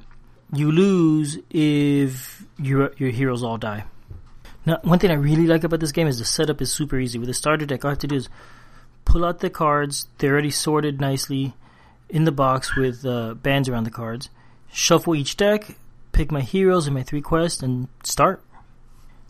You 0.54 0.72
lose 0.72 1.40
if 1.50 2.46
your 2.60 2.92
your 2.98 3.10
heroes 3.10 3.42
all 3.42 3.58
die. 3.58 3.86
Now, 4.66 4.80
one 4.84 5.00
thing 5.00 5.10
I 5.10 5.16
really 5.16 5.48
like 5.48 5.64
about 5.64 5.80
this 5.80 5.92
game 5.92 6.08
is 6.08 6.20
the 6.20 6.26
setup 6.26 6.62
is 6.62 6.72
super 6.72 7.00
easy. 7.00 7.18
With 7.18 7.28
the 7.28 7.34
starter 7.34 7.66
deck, 7.66 7.84
all 7.84 7.90
I 7.90 7.94
have 7.94 8.00
to 8.00 8.08
do 8.08 8.16
is 8.16 8.30
pull 9.06 9.26
out 9.26 9.40
the 9.40 9.50
cards. 9.50 10.08
They're 10.18 10.34
already 10.34 10.52
sorted 10.52 11.02
nicely 11.02 11.54
in 12.10 12.26
the 12.26 12.32
box 12.32 12.76
with 12.76 13.06
uh, 13.06 13.34
bands 13.36 13.70
around 13.70 13.86
the 13.86 13.92
cards. 13.92 14.30
Shuffle 14.72 15.16
each 15.16 15.38
deck, 15.38 15.76
pick 16.12 16.32
my 16.32 16.42
heroes 16.42 16.86
and 16.86 16.96
my 16.96 17.04
three 17.04 17.22
quests, 17.22 17.64
and 17.64 17.88
start. 18.04 18.44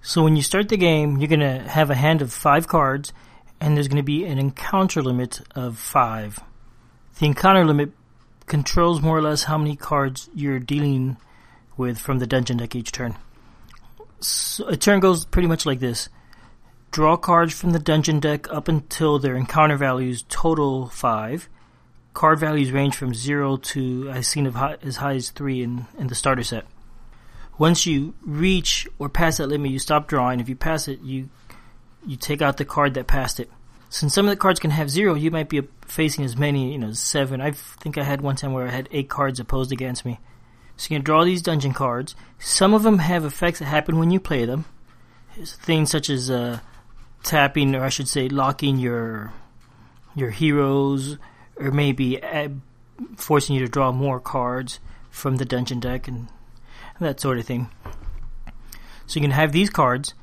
So 0.02 0.24
when 0.24 0.36
you 0.36 0.42
start 0.42 0.70
the 0.70 0.78
game, 0.78 1.18
you're 1.18 1.28
gonna 1.28 1.68
have 1.68 1.90
a 1.90 1.96
hand 1.96 2.22
of 2.22 2.34
five 2.34 2.68
cards, 2.68 3.14
and 3.60 3.76
there's 3.76 3.88
gonna 3.88 4.04
be 4.04 4.26
an 4.26 4.40
encounter 4.40 5.02
limit 5.02 5.42
of 5.56 5.78
five. 5.78 6.40
The 7.20 7.28
encounter 7.28 7.64
limit 7.66 7.92
controls 8.48 9.02
more 9.02 9.18
or 9.18 9.22
less 9.22 9.44
how 9.44 9.58
many 9.58 9.76
cards 9.76 10.30
you're 10.34 10.60
dealing 10.60 11.18
with 11.78 12.00
from 12.00 12.20
the 12.20 12.28
dungeon 12.28 12.58
deck 12.58 12.76
each 12.76 12.92
turn. 12.92 13.16
So 14.20 14.68
a 14.68 14.76
turn 14.76 15.00
goes 15.00 15.26
pretty 15.26 15.48
much 15.48 15.66
like 15.66 15.80
this. 15.80 16.10
Draw 16.92 17.18
cards 17.18 17.54
from 17.54 17.72
the 17.72 17.80
dungeon 17.80 18.20
deck 18.20 18.52
up 18.52 18.68
until 18.68 19.20
their 19.20 19.36
encounter 19.36 19.78
values 19.78 20.26
total 20.28 20.88
five 20.88 21.48
card 22.14 22.40
values 22.40 22.72
range 22.72 22.96
from 22.96 23.14
zero 23.14 23.58
to 23.58 24.10
I've 24.12 24.26
seen 24.26 24.48
as 24.48 24.98
high 24.98 25.16
as 25.16 25.30
three 25.30 25.62
in, 25.62 25.86
in 25.98 26.08
the 26.08 26.16
starter 26.16 26.44
set. 26.44 26.66
Once 27.58 27.86
you 27.86 28.14
reach 28.22 28.88
or 28.98 29.10
pass 29.10 29.38
that 29.38 29.48
limit, 29.48 29.72
you 29.72 29.80
stop 29.80 30.08
drawing. 30.08 30.40
If 30.40 30.50
you 30.50 30.56
pass 30.56 30.88
it, 30.88 31.02
you 31.02 31.30
you 32.06 32.16
take 32.18 32.42
out 32.42 32.58
the 32.58 32.66
card 32.66 32.96
that 32.96 33.08
passed 33.08 33.40
it. 33.40 33.50
Since 33.90 34.14
some 34.14 34.26
of 34.26 34.30
the 34.32 34.38
cards 34.38 34.60
can 34.60 34.72
have 34.72 34.90
zero, 34.90 35.14
you 35.14 35.30
might 35.30 35.50
be 35.50 35.62
facing 35.86 36.24
as 36.26 36.38
many, 36.38 36.72
you 36.72 36.80
know, 36.80 36.94
seven. 36.94 37.42
I 37.42 37.52
think 37.52 37.98
I 37.98 38.04
had 38.04 38.22
one 38.22 38.36
time 38.36 38.54
where 38.54 38.68
I 38.68 38.72
had 38.72 38.88
eight 38.92 39.10
cards 39.10 39.40
opposed 39.40 39.72
against 39.72 40.06
me. 40.06 40.20
So 40.78 40.86
you 40.86 40.98
can 40.98 41.04
draw 41.04 41.24
these 41.24 41.42
dungeon 41.42 41.74
cards. 41.74 42.16
Some 42.40 42.74
of 42.74 42.84
them 42.84 43.00
have 43.00 43.26
effects 43.26 43.60
that 43.60 43.66
happen 43.66 44.00
when 44.00 44.10
you 44.10 44.20
play 44.20 44.46
them. 44.46 44.66
Things 45.44 45.92
such 45.92 46.10
as 46.10 46.32
uh, 46.32 46.60
tapping, 47.24 47.76
or 47.76 47.84
I 47.84 47.90
should 47.90 48.08
say, 48.08 48.30
locking 48.30 48.80
your 48.80 49.34
your 50.16 50.32
heroes 50.32 51.18
or 51.58 51.72
maybe 51.72 52.22
uh, 52.22 52.50
forcing 53.16 53.56
you 53.56 53.62
to 53.62 53.72
draw 53.72 53.92
more 53.92 54.20
cards 54.20 54.80
from 55.10 55.38
the 55.38 55.46
dungeon 55.46 55.80
deck 55.80 56.08
and 56.08 56.28
that 57.06 57.20
sort 57.20 57.38
of 57.38 57.46
thing. 57.46 57.70
So 59.08 59.20
you 59.20 59.22
can 59.22 59.32
have 59.32 59.52
these 59.52 59.70
cards. 59.70 60.14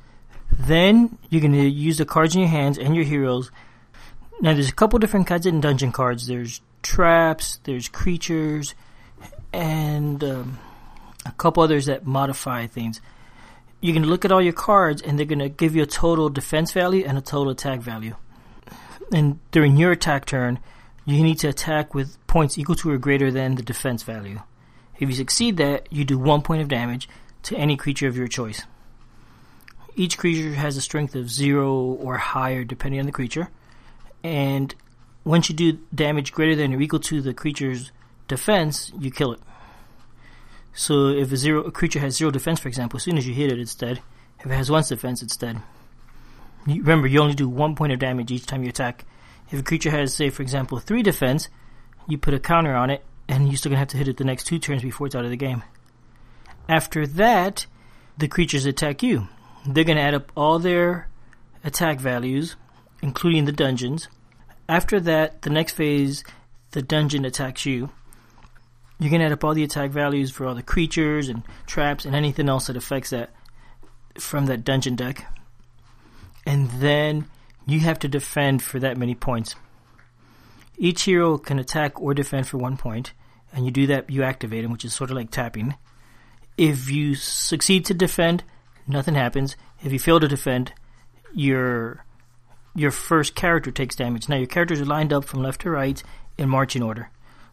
Then 0.51 1.17
you're 1.29 1.41
going 1.41 1.53
to 1.53 1.69
use 1.69 1.97
the 1.97 2.05
cards 2.05 2.35
in 2.35 2.41
your 2.41 2.49
hands 2.49 2.77
and 2.77 2.95
your 2.95 3.05
heroes. 3.05 3.51
Now 4.41 4.53
there's 4.53 4.69
a 4.69 4.73
couple 4.73 4.99
different 4.99 5.27
kinds 5.27 5.45
of 5.45 5.61
dungeon 5.61 5.91
cards. 5.91 6.27
There's 6.27 6.61
traps, 6.81 7.59
there's 7.63 7.87
creatures, 7.87 8.73
and 9.53 10.23
um, 10.23 10.59
a 11.25 11.31
couple 11.33 11.63
others 11.63 11.85
that 11.85 12.05
modify 12.05 12.67
things. 12.67 13.01
You 13.81 13.93
can 13.93 14.05
look 14.05 14.25
at 14.25 14.31
all 14.31 14.41
your 14.41 14.53
cards, 14.53 15.01
and 15.01 15.17
they're 15.17 15.25
going 15.25 15.39
to 15.39 15.49
give 15.49 15.75
you 15.75 15.83
a 15.83 15.87
total 15.87 16.29
defense 16.29 16.71
value 16.71 17.05
and 17.05 17.17
a 17.17 17.21
total 17.21 17.51
attack 17.51 17.79
value. 17.79 18.15
And 19.11 19.39
during 19.51 19.77
your 19.77 19.91
attack 19.91 20.25
turn, 20.25 20.59
you 21.05 21.23
need 21.23 21.39
to 21.39 21.47
attack 21.47 21.93
with 21.93 22.17
points 22.27 22.57
equal 22.57 22.75
to 22.75 22.91
or 22.91 22.97
greater 22.97 23.31
than 23.31 23.55
the 23.55 23.63
defense 23.63 24.03
value. 24.03 24.41
If 24.99 25.09
you 25.09 25.15
succeed 25.15 25.57
that, 25.57 25.87
you 25.91 26.03
do 26.03 26.19
one 26.19 26.41
point 26.41 26.61
of 26.61 26.67
damage 26.67 27.07
to 27.43 27.55
any 27.55 27.77
creature 27.77 28.07
of 28.07 28.17
your 28.17 28.27
choice. 28.27 28.63
Each 29.95 30.17
creature 30.17 30.53
has 30.53 30.77
a 30.77 30.81
strength 30.81 31.15
of 31.15 31.29
zero 31.29 31.73
or 31.73 32.17
higher, 32.17 32.63
depending 32.63 32.99
on 32.99 33.05
the 33.05 33.11
creature. 33.11 33.49
And 34.23 34.75
once 35.23 35.49
you 35.49 35.55
do 35.55 35.79
damage 35.93 36.33
greater 36.33 36.55
than 36.55 36.73
or 36.73 36.81
equal 36.81 36.99
to 36.99 37.21
the 37.21 37.33
creature's 37.33 37.91
defense, 38.27 38.91
you 38.99 39.09
kill 39.09 39.33
it. 39.33 39.39
So 40.73 41.07
if 41.07 41.31
a 41.31 41.37
zero 41.37 41.63
a 41.63 41.71
creature 41.71 41.99
has 41.99 42.17
zero 42.17 42.31
defense, 42.31 42.59
for 42.59 42.67
example, 42.67 42.97
as 42.97 43.03
soon 43.03 43.17
as 43.17 43.27
you 43.27 43.33
hit 43.33 43.51
it, 43.51 43.59
it's 43.59 43.75
dead. 43.75 44.01
If 44.39 44.45
it 44.45 44.53
has 44.53 44.69
one 44.69 44.83
defense, 44.83 45.21
it's 45.21 45.35
dead. 45.35 45.61
You, 46.65 46.81
remember, 46.81 47.07
you 47.07 47.19
only 47.19 47.35
do 47.35 47.49
one 47.49 47.75
point 47.75 47.93
of 47.93 47.99
damage 47.99 48.31
each 48.31 48.45
time 48.45 48.63
you 48.63 48.69
attack. 48.69 49.05
If 49.51 49.59
a 49.59 49.63
creature 49.63 49.91
has, 49.91 50.13
say, 50.13 50.29
for 50.29 50.41
example, 50.41 50.79
three 50.79 51.03
defense, 51.03 51.49
you 52.07 52.17
put 52.17 52.33
a 52.33 52.39
counter 52.39 52.75
on 52.75 52.89
it, 52.89 53.03
and 53.29 53.47
you're 53.47 53.57
still 53.57 53.69
gonna 53.69 53.79
have 53.79 53.87
to 53.89 53.97
hit 53.97 54.07
it 54.07 54.17
the 54.17 54.23
next 54.25 54.45
two 54.45 54.59
turns 54.59 54.81
before 54.81 55.07
it's 55.07 55.15
out 55.15 55.23
of 55.23 55.29
the 55.29 55.37
game. 55.37 55.63
After 56.67 57.07
that, 57.07 57.67
the 58.17 58.27
creatures 58.27 58.65
attack 58.65 59.01
you. 59.03 59.29
They're 59.65 59.83
gonna 59.83 60.01
add 60.01 60.15
up 60.15 60.31
all 60.35 60.59
their 60.59 61.07
attack 61.63 61.99
values, 61.99 62.55
including 63.01 63.45
the 63.45 63.51
dungeons. 63.51 64.09
After 64.67 64.99
that, 65.01 65.43
the 65.43 65.51
next 65.51 65.73
phase, 65.73 66.23
the 66.71 66.81
dungeon 66.81 67.23
attacks 67.23 67.65
you. 67.65 67.91
You're 68.99 69.11
gonna 69.11 69.25
add 69.25 69.31
up 69.31 69.43
all 69.43 69.53
the 69.53 69.63
attack 69.63 69.91
values 69.91 70.31
for 70.31 70.45
all 70.45 70.55
the 70.55 70.63
creatures 70.63 71.29
and 71.29 71.43
traps 71.67 72.05
and 72.05 72.15
anything 72.15 72.49
else 72.49 72.67
that 72.67 72.75
affects 72.75 73.11
that 73.11 73.29
from 74.17 74.47
that 74.47 74.63
dungeon 74.63 74.95
deck. 74.95 75.25
And 76.45 76.69
then 76.71 77.27
you 77.67 77.81
have 77.81 77.99
to 77.99 78.07
defend 78.07 78.63
for 78.63 78.79
that 78.79 78.97
many 78.97 79.13
points. 79.13 79.55
Each 80.77 81.03
hero 81.03 81.37
can 81.37 81.59
attack 81.59 82.01
or 82.01 82.13
defend 82.13 82.47
for 82.47 82.57
one 82.57 82.77
point, 82.77 83.13
and 83.53 83.65
you 83.65 83.71
do 83.71 83.87
that, 83.87 84.09
you 84.09 84.23
activate 84.23 84.63
him, 84.63 84.71
which 84.71 84.85
is 84.85 84.93
sort 84.93 85.09
of 85.09 85.17
like 85.17 85.31
tapping. 85.31 85.75
If 86.57 86.89
you 86.89 87.15
succeed 87.15 87.85
to 87.85 87.93
defend, 87.93 88.43
nothing 88.87 89.15
happens. 89.15 89.55
If 89.83 89.93
you 89.93 89.99
fail 89.99 90.19
to 90.19 90.27
defend, 90.27 90.73
your 91.33 92.03
your 92.75 92.91
first 92.91 93.35
character 93.35 93.71
takes 93.71 93.95
damage. 93.95 94.29
Now 94.29 94.37
your 94.37 94.47
characters 94.47 94.81
are 94.81 94.85
lined 94.85 95.11
up 95.11 95.25
from 95.25 95.41
left 95.41 95.61
to 95.61 95.69
right 95.69 96.01
in 96.37 96.49
marching 96.49 96.83
order. 96.83 97.09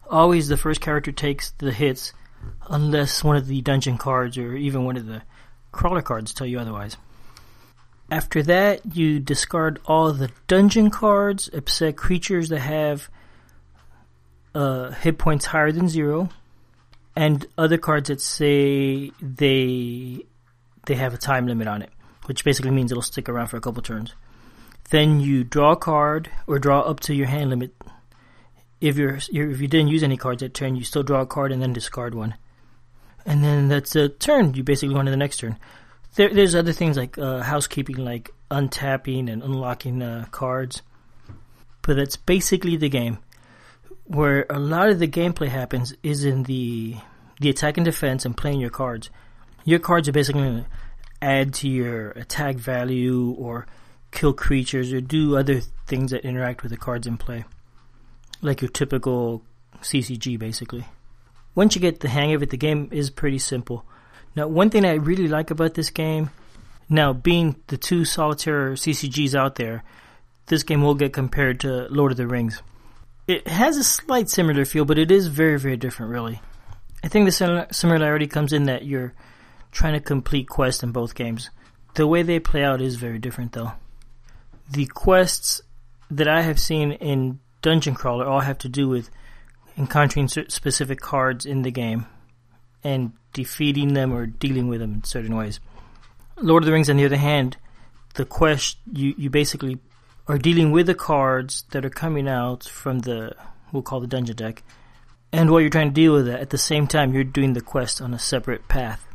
Always 0.09 0.47
the 0.47 0.57
first 0.57 0.79
character 0.79 1.11
takes 1.11 1.51
the 1.51 1.71
hits, 1.71 2.13
unless 2.69 3.23
one 3.23 3.35
of 3.35 3.47
the 3.47 3.61
dungeon 3.61 3.97
cards 3.97 4.37
or 4.37 4.55
even 4.55 4.85
one 4.85 4.97
of 4.97 5.05
the 5.05 5.21
crawler 5.71 6.01
cards 6.01 6.33
tell 6.33 6.47
you 6.47 6.59
otherwise. 6.59 6.97
After 8.09 8.41
that, 8.43 8.95
you 8.95 9.19
discard 9.19 9.79
all 9.85 10.13
the 10.13 10.31
dungeon 10.47 10.89
cards, 10.89 11.49
except 11.51 11.97
creatures 11.97 12.49
that 12.49 12.59
have 12.59 13.09
uh, 14.55 14.91
hit 14.91 15.17
points 15.17 15.45
higher 15.45 15.71
than 15.71 15.87
zero, 15.89 16.29
and 17.15 17.45
other 17.57 17.77
cards 17.77 18.09
that 18.09 18.21
say 18.21 19.11
they 19.21 20.23
they 20.85 20.95
have 20.95 21.13
a 21.13 21.17
time 21.17 21.47
limit 21.47 21.67
on 21.67 21.81
it, 21.81 21.89
which 22.25 22.43
basically 22.43 22.71
means 22.71 22.91
it'll 22.91 23.01
stick 23.01 23.29
around 23.29 23.47
for 23.47 23.57
a 23.57 23.61
couple 23.61 23.81
turns. 23.81 24.13
Then 24.89 25.19
you 25.19 25.43
draw 25.43 25.73
a 25.73 25.75
card 25.75 26.29
or 26.47 26.59
draw 26.59 26.81
up 26.81 27.01
to 27.01 27.13
your 27.13 27.27
hand 27.27 27.49
limit. 27.49 27.75
If 28.79 28.97
you're, 28.97 29.19
you're 29.29 29.51
if 29.51 29.59
you 29.59 29.67
didn't 29.67 29.89
use 29.89 30.03
any 30.03 30.17
cards 30.17 30.41
that 30.41 30.53
turn, 30.53 30.75
you 30.75 30.83
still 30.83 31.03
draw 31.03 31.21
a 31.21 31.25
card 31.25 31.51
and 31.51 31.61
then 31.61 31.73
discard 31.73 32.15
one. 32.15 32.35
And 33.25 33.43
then 33.43 33.67
that's 33.67 33.95
a 33.95 34.07
turn. 34.07 34.53
You 34.53 34.63
basically 34.63 34.93
go 34.93 34.99
on 34.99 35.05
to 35.05 35.11
the 35.11 35.17
next 35.17 35.37
turn. 35.37 35.57
There, 36.15 36.33
there's 36.33 36.55
other 36.55 36.71
things 36.71 36.95
like 36.95 37.17
uh, 37.17 37.41
housekeeping, 37.41 37.97
like 37.97 38.31
untapping 38.49 39.29
and 39.31 39.43
unlocking 39.43 40.01
uh, 40.01 40.25
cards. 40.31 40.81
But 41.81 41.97
that's 41.97 42.15
basically 42.15 42.77
the 42.77 42.89
game 42.89 43.17
where 44.05 44.45
a 44.49 44.59
lot 44.59 44.89
of 44.89 44.99
the 44.99 45.07
gameplay 45.07 45.47
happens 45.47 45.93
is 46.03 46.23
in 46.23 46.43
the 46.43 46.95
the 47.39 47.49
attack 47.49 47.77
and 47.77 47.85
defense 47.85 48.25
and 48.25 48.35
playing 48.35 48.59
your 48.59 48.69
cards. 48.69 49.09
Your 49.63 49.79
cards 49.79 50.07
are 50.07 50.11
basically 50.11 50.41
going 50.41 50.63
to 50.63 50.69
add 51.21 51.53
to 51.55 51.67
your 51.67 52.11
attack 52.11 52.55
value 52.55 53.35
or 53.37 53.67
kill 54.11 54.33
creatures 54.33 54.91
or 54.91 55.01
do 55.01 55.37
other 55.37 55.59
things 55.85 56.11
that 56.11 56.25
interact 56.25 56.63
with 56.63 56.71
the 56.71 56.77
cards 56.77 57.05
in 57.05 57.17
play. 57.17 57.45
Like 58.41 58.61
your 58.61 58.71
typical 58.71 59.43
CCG, 59.81 60.39
basically. 60.39 60.85
Once 61.53 61.75
you 61.75 61.81
get 61.81 61.99
the 61.99 62.09
hang 62.09 62.33
of 62.33 62.41
it, 62.41 62.49
the 62.49 62.57
game 62.57 62.89
is 62.91 63.09
pretty 63.09 63.39
simple. 63.39 63.85
Now, 64.35 64.47
one 64.47 64.69
thing 64.69 64.85
I 64.85 64.93
really 64.93 65.27
like 65.27 65.51
about 65.51 65.73
this 65.73 65.89
game, 65.89 66.29
now 66.89 67.13
being 67.13 67.55
the 67.67 67.77
two 67.77 68.05
solitaire 68.05 68.71
CCGs 68.71 69.35
out 69.35 69.55
there, 69.55 69.83
this 70.47 70.63
game 70.63 70.81
will 70.81 70.95
get 70.95 71.13
compared 71.13 71.59
to 71.61 71.87
Lord 71.89 72.11
of 72.11 72.17
the 72.17 72.27
Rings 72.27 72.61
it 73.27 73.47
has 73.47 73.77
a 73.77 73.83
slight 73.83 74.29
similar 74.29 74.65
feel, 74.65 74.85
but 74.85 74.97
it 74.97 75.11
is 75.11 75.27
very, 75.27 75.59
very 75.59 75.77
different, 75.77 76.11
really. 76.11 76.41
I 77.03 77.09
think 77.09 77.25
the 77.25 77.67
similarity 77.71 78.27
comes 78.27 78.53
in 78.53 78.63
that 78.63 78.85
you're 78.85 79.13
trying 79.71 79.93
to 79.93 79.99
complete 79.99 80.47
quests 80.47 80.81
in 80.81 80.91
both 80.91 81.13
games. 81.13 81.49
The 81.95 82.07
way 82.07 82.23
they 82.23 82.39
play 82.39 82.63
out 82.63 82.81
is 82.81 82.95
very 82.95 83.19
different, 83.19 83.51
though. 83.51 83.73
The 84.71 84.85
quests 84.87 85.61
that 86.09 86.27
I 86.27 86.41
have 86.41 86.59
seen 86.59 86.93
in 86.93 87.39
Dungeon 87.61 87.95
Crawler 87.95 88.25
all 88.25 88.39
have 88.39 88.57
to 88.59 88.69
do 88.69 88.87
with 88.87 89.09
encountering 89.77 90.27
specific 90.27 90.99
cards 90.99 91.45
in 91.45 91.61
the 91.61 91.71
game 91.71 92.05
and 92.83 93.11
defeating 93.33 93.93
them 93.93 94.13
or 94.13 94.25
dealing 94.25 94.67
with 94.67 94.79
them 94.79 94.93
in 94.95 95.03
certain 95.03 95.35
ways. 95.35 95.59
Lord 96.37 96.63
of 96.63 96.65
the 96.65 96.71
Rings, 96.71 96.89
on 96.89 96.97
the 96.97 97.05
other 97.05 97.17
hand, 97.17 97.57
the 98.15 98.25
quest 98.25 98.77
you, 98.91 99.13
you 99.17 99.29
basically 99.29 99.79
are 100.27 100.37
dealing 100.37 100.71
with 100.71 100.87
the 100.87 100.95
cards 100.95 101.65
that 101.71 101.85
are 101.85 101.89
coming 101.89 102.27
out 102.27 102.63
from 102.63 102.99
the 102.99 103.35
we'll 103.71 103.83
call 103.83 103.99
the 103.99 104.07
dungeon 104.07 104.35
deck, 104.35 104.63
and 105.31 105.49
while 105.49 105.61
you're 105.61 105.69
trying 105.69 105.89
to 105.89 105.93
deal 105.93 106.13
with 106.13 106.25
that, 106.27 106.39
at 106.39 106.49
the 106.49 106.57
same 106.57 106.87
time 106.87 107.13
you're 107.13 107.23
doing 107.23 107.53
the 107.53 107.61
quest 107.61 108.01
on 108.01 108.13
a 108.13 108.19
separate 108.19 108.67
path. 108.67 109.05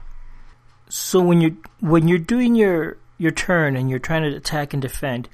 So 0.89 1.21
when 1.21 1.41
you're 1.41 1.57
when 1.81 2.09
you're 2.09 2.19
doing 2.19 2.55
your 2.55 2.99
your 3.19 3.31
turn 3.31 3.77
and 3.77 3.89
you're 3.89 3.99
trying 3.99 4.31
to 4.31 4.37
attack 4.37 4.73
and 4.73 4.83
defend, 4.83 5.29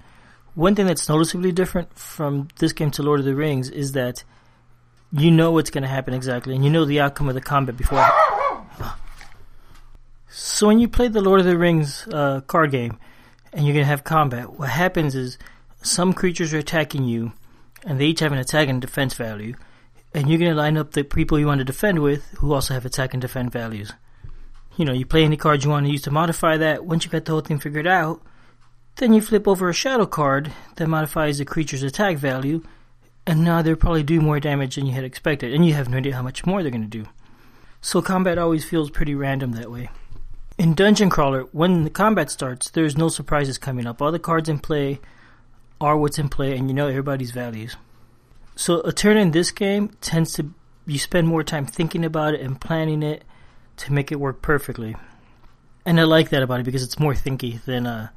one 0.55 0.75
thing 0.75 0.87
that's 0.87 1.09
noticeably 1.09 1.53
different 1.53 1.97
from 1.97 2.49
this 2.59 2.73
game 2.73 2.91
to 2.93 3.03
Lord 3.03 3.21
of 3.21 3.27
the 3.27 3.35
Rings 3.35 3.71
is 3.71 3.93
that 3.93 4.25
you 5.13 5.31
know 5.31 5.53
what's 5.53 5.71
going 5.71 5.83
to 5.83 5.89
happen 5.89 6.15
exactly, 6.15 6.55
and 6.55 6.65
you 6.65 6.71
know 6.71 6.85
the 6.85 7.01
outcome 7.01 7.29
of 7.29 7.35
the 7.35 7.41
combat 7.41 7.77
before. 7.77 8.07
So 10.29 10.67
when 10.67 10.79
you 10.79 10.89
play 10.89 11.09
the 11.09 11.23
Lord 11.23 11.41
of 11.41 11.47
the 11.47 11.57
Rings 11.57 12.07
uh, 12.13 12.43
card 12.43 12.71
game, 12.71 12.99
and 13.53 13.65
you're 13.65 13.73
going 13.73 13.85
to 13.85 13.89
have 13.89 14.05
combat, 14.05 14.53
what 14.59 14.69
happens 14.69 15.15
is 15.15 15.39
some 15.83 16.13
creatures 16.13 16.53
are 16.53 16.59
attacking 16.59 17.05
you, 17.05 17.33
and 17.85 18.01
they 18.01 18.07
each 18.07 18.21
have 18.21 18.33
an 18.33 18.39
attack 18.39 18.69
and 18.69 18.81
defense 18.81 19.15
value, 19.15 19.55
and 20.15 20.29
you're 20.29 20.39
going 20.39 20.51
to 20.51 20.57
line 20.57 20.77
up 20.77 20.93
the 20.93 21.05
people 21.05 21.39
you 21.39 21.47
want 21.47 21.59
to 21.59 21.65
defend 21.65 22.01
with 22.01 22.29
who 22.39 22.53
also 22.53 22.75
have 22.75 22.85
attack 22.85 23.15
and 23.15 23.21
defense 23.21 23.53
values. 23.53 23.93
You 24.77 24.85
know, 24.85 24.93
you 24.93 25.07
play 25.07 25.25
any 25.25 25.37
cards 25.37 25.65
you 25.65 25.71
want 25.71 25.87
to 25.87 25.93
use 25.93 26.03
to 26.03 26.11
modify 26.11 26.57
that. 26.57 26.85
Once 26.85 27.05
you 27.05 27.11
got 27.11 27.25
the 27.25 27.33
whole 27.33 27.41
thing 27.41 27.59
figured 27.59 27.87
out, 27.87 28.23
then 28.97 29.13
you 29.13 29.21
flip 29.21 29.47
over 29.47 29.69
a 29.69 29.75
shadow 29.75 30.07
card 30.07 30.53
that 30.77 30.89
modifies 30.89 31.39
the 31.39 31.45
creature's 31.45 31.83
attack 31.83 32.17
value, 32.17 32.63
and 33.27 33.45
now 33.45 33.63
they're 33.63 33.77
probably 33.77 34.03
doing 34.03 34.25
more 34.25 34.41
damage 34.41 34.77
than 34.77 34.87
you 34.87 34.93
had 34.93 35.05
expected, 35.05 35.53
and 35.53 35.67
you 35.67 35.75
have 35.75 35.89
no 35.89 35.99
idea 35.99 36.15
how 36.15 36.23
much 36.23 36.47
more 36.47 36.63
they're 36.63 36.71
going 36.71 36.83
to 36.83 36.89
do. 36.89 37.07
So 37.81 38.03
combat 38.03 38.39
always 38.39 38.65
feels 38.65 38.91
pretty 38.91 39.15
random 39.15 39.53
that 39.53 39.71
way. 39.71 39.91
In 40.59 40.75
Dungeon 40.75 41.11
Crawler, 41.11 41.43
when 41.53 41.85
the 41.85 41.91
combat 41.91 42.31
starts, 42.31 42.71
there's 42.71 42.99
no 42.99 43.09
surprises 43.09 43.59
coming 43.59 43.87
up. 43.87 44.03
All 44.03 44.11
the 44.11 44.19
cards 44.19 44.49
in 44.49 44.59
play 44.59 44.99
are 45.81 45.97
what's 45.97 46.19
in 46.19 46.29
play 46.29 46.57
and 46.57 46.69
you 46.69 46.75
know 46.75 46.89
everybody's 46.89 47.31
values. 47.31 47.77
So 48.57 48.81
a 48.81 48.93
turn 48.93 49.17
in 49.17 49.31
this 49.31 49.51
game 49.51 49.91
tends 50.01 50.33
to 50.35 50.51
you 50.87 50.99
spend 50.99 51.29
more 51.29 51.45
time 51.45 51.67
thinking 51.67 52.05
about 52.05 52.35
it 52.35 52.41
and 52.41 52.61
planning 52.61 53.03
it 53.03 53.23
to 53.77 53.93
make 53.93 54.11
it 54.11 54.19
work 54.19 54.43
perfectly. 54.43 54.97
And 55.85 56.01
I 56.01 56.05
like 56.05 56.31
that 56.31 56.43
about 56.43 56.61
it 56.61 56.65
because 56.65 56.83
it's 56.83 56.99
more 56.99 57.15
thinky 57.15 57.63
than 57.65 57.87
uh, 57.87 58.09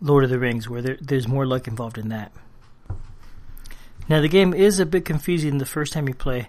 Lord 0.00 0.24
of 0.24 0.30
the 0.30 0.38
Rings, 0.38 0.68
where 0.68 0.82
there, 0.82 0.98
there's 1.00 1.26
more 1.26 1.46
luck 1.46 1.66
involved 1.66 1.98
in 1.98 2.10
that. 2.10 2.32
Now 4.08 4.20
the 4.20 4.28
game 4.28 4.52
is 4.52 4.78
a 4.78 4.86
bit 4.86 5.04
confusing 5.04 5.58
the 5.58 5.66
first 5.66 5.92
time 5.92 6.08
you 6.08 6.14
play. 6.14 6.48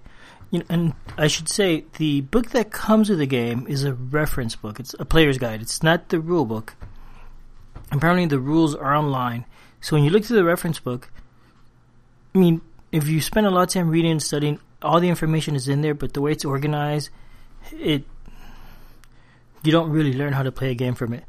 You 0.51 0.59
know, 0.59 0.65
and 0.69 0.93
I 1.17 1.27
should 1.27 1.49
say 1.49 1.85
the 1.97 2.21
book 2.21 2.51
that 2.51 2.71
comes 2.71 3.09
with 3.09 3.19
the 3.19 3.25
game 3.25 3.65
is 3.67 3.83
a 3.83 3.93
reference 3.93 4.55
book. 4.55 4.79
It's 4.79 4.93
a 4.99 5.05
player's 5.05 5.37
guide. 5.37 5.61
It's 5.61 5.81
not 5.81 6.09
the 6.09 6.19
rule 6.19 6.45
book. 6.45 6.75
Apparently 7.91 8.25
the 8.25 8.39
rules 8.39 8.75
are 8.75 8.95
online 8.95 9.45
so 9.83 9.97
when 9.97 10.05
you 10.05 10.11
look 10.11 10.23
through 10.23 10.37
the 10.37 10.45
reference 10.45 10.79
book, 10.79 11.11
I 12.33 12.37
mean, 12.37 12.61
if 12.93 13.05
you 13.05 13.19
spend 13.19 13.45
a 13.45 13.49
lot 13.49 13.63
of 13.63 13.69
time 13.69 13.89
reading 13.89 14.11
and 14.11 14.23
studying, 14.23 14.61
all 14.81 15.01
the 15.01 15.09
information 15.09 15.57
is 15.57 15.67
in 15.67 15.81
there, 15.81 15.93
but 15.93 16.13
the 16.13 16.21
way 16.21 16.31
it's 16.31 16.45
organized, 16.45 17.09
it 17.73 18.05
you 19.61 19.73
don't 19.73 19.89
really 19.89 20.13
learn 20.13 20.31
how 20.31 20.43
to 20.43 20.53
play 20.53 20.71
a 20.71 20.73
game 20.73 20.95
from 20.95 21.11
it. 21.11 21.25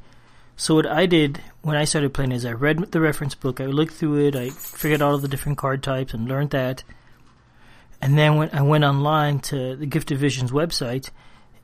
So 0.57 0.77
what 0.77 0.87
I 0.87 1.07
did 1.07 1.41
when 1.63 1.77
I 1.77 1.83
started 1.83 2.15
playing 2.15 2.31
is 2.31 2.47
I 2.47 2.53
read 2.53 2.79
the 2.93 3.01
reference 3.01 3.35
book, 3.35 3.61
I 3.61 3.67
looked 3.67 3.95
through 3.95 4.29
it, 4.29 4.37
I 4.37 4.51
figured 4.51 5.03
out 5.03 5.11
all 5.11 5.19
the 5.19 5.27
different 5.27 5.59
card 5.59 5.83
types 5.83 6.15
and 6.15 6.29
learned 6.29 6.51
that. 6.51 6.85
And 8.01 8.17
then 8.17 8.37
when 8.37 8.51
I 8.53 8.63
went 8.63 8.85
online 8.85 9.41
to 9.51 9.75
the 9.75 9.87
Gifted 9.87 10.19
Visions 10.19 10.53
website 10.53 11.11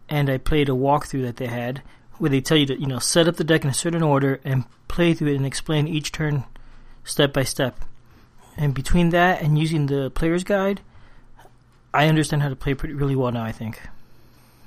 and 0.08 0.28
I 0.28 0.38
played 0.38 0.68
a 0.68 0.72
walkthrough 0.72 1.22
that 1.22 1.36
they 1.36 1.46
had 1.46 1.82
where 2.18 2.30
they 2.30 2.40
tell 2.40 2.56
you 2.56 2.66
to, 2.66 2.80
you 2.80 2.88
know, 2.88 2.98
set 2.98 3.28
up 3.28 3.36
the 3.36 3.44
deck 3.44 3.62
in 3.62 3.70
a 3.70 3.74
certain 3.74 4.02
order 4.02 4.40
and 4.44 4.64
play 4.88 5.14
through 5.14 5.28
it 5.28 5.36
and 5.36 5.46
explain 5.46 5.86
each 5.86 6.10
turn 6.10 6.44
step 7.04 7.32
by 7.32 7.44
step. 7.44 7.78
And 8.56 8.74
between 8.74 9.10
that 9.10 9.42
and 9.42 9.58
using 9.58 9.86
the 9.86 10.10
player's 10.10 10.44
guide, 10.44 10.80
I 11.94 12.06
understand 12.08 12.42
how 12.42 12.48
to 12.48 12.56
play 12.56 12.74
pretty 12.74 12.94
really 12.94 13.16
well 13.16 13.32
now, 13.32 13.44
I 13.44 13.52
think. 13.52 13.80